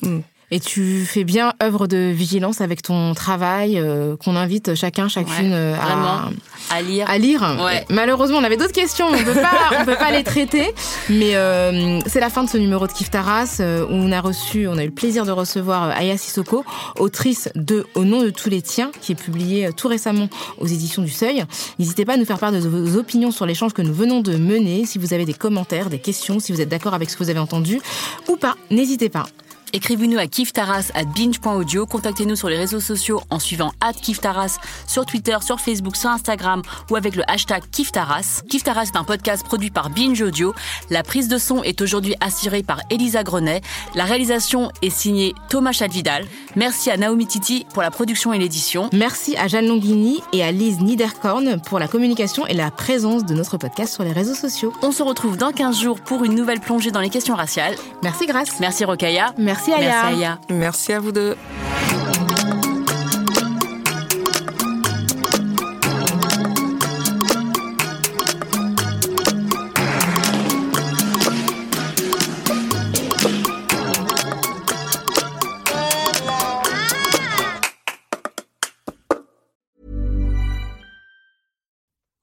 [0.01, 0.19] Mm.
[0.53, 5.53] Et tu fais bien œuvre de vigilance avec ton travail, euh, qu'on invite chacun, chacune
[5.53, 6.29] ouais, à,
[6.69, 7.09] à, lire.
[7.09, 7.57] À lire.
[7.63, 7.85] Ouais.
[7.89, 10.73] Malheureusement, on avait d'autres questions, on on peut pas les traiter.
[11.09, 14.19] Mais euh, c'est la fin de ce numéro de Kif Taras euh, où on a
[14.19, 16.65] reçu, on a eu le plaisir de recevoir Aya Sissoko,
[16.99, 20.27] autrice de Au nom de tous les tiens, qui est publiée tout récemment
[20.57, 21.45] aux éditions du Seuil.
[21.79, 24.35] N'hésitez pas à nous faire part de vos opinions sur l'échange que nous venons de
[24.35, 24.85] mener.
[24.85, 27.29] Si vous avez des commentaires, des questions, si vous êtes d'accord avec ce que vous
[27.29, 27.79] avez entendu
[28.27, 29.27] ou pas, n'hésitez pas.
[29.74, 35.05] Écrivez-nous à kiftaras at binge.audio, contactez-nous sur les réseaux sociaux en suivant at kiftaras sur
[35.05, 38.41] Twitter, sur Facebook, sur Instagram ou avec le hashtag kiftaras.
[38.49, 40.53] Kiftaras est un podcast produit par Binge Audio.
[40.89, 43.61] La prise de son est aujourd'hui assurée par Elisa Grenet.
[43.95, 46.26] La réalisation est signée Thomas Chadvidal.
[46.57, 48.89] Merci à Naomi Titi pour la production et l'édition.
[48.91, 53.34] Merci à Jeanne Longhini et à Lise Niederkorn pour la communication et la présence de
[53.34, 54.74] notre podcast sur les réseaux sociaux.
[54.82, 57.76] On se retrouve dans 15 jours pour une nouvelle plongée dans les questions raciales.
[58.03, 58.59] Merci Grace.
[58.59, 59.34] Merci Rokaya.
[59.38, 59.80] Merci Aya.
[59.80, 60.39] Merci Aya.
[60.49, 61.36] Merci à vous deux.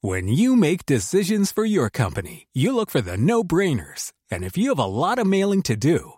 [0.01, 4.13] When you make decisions for your company, you look for the no-brainers.
[4.31, 6.18] And if you have a lot of mailing to do,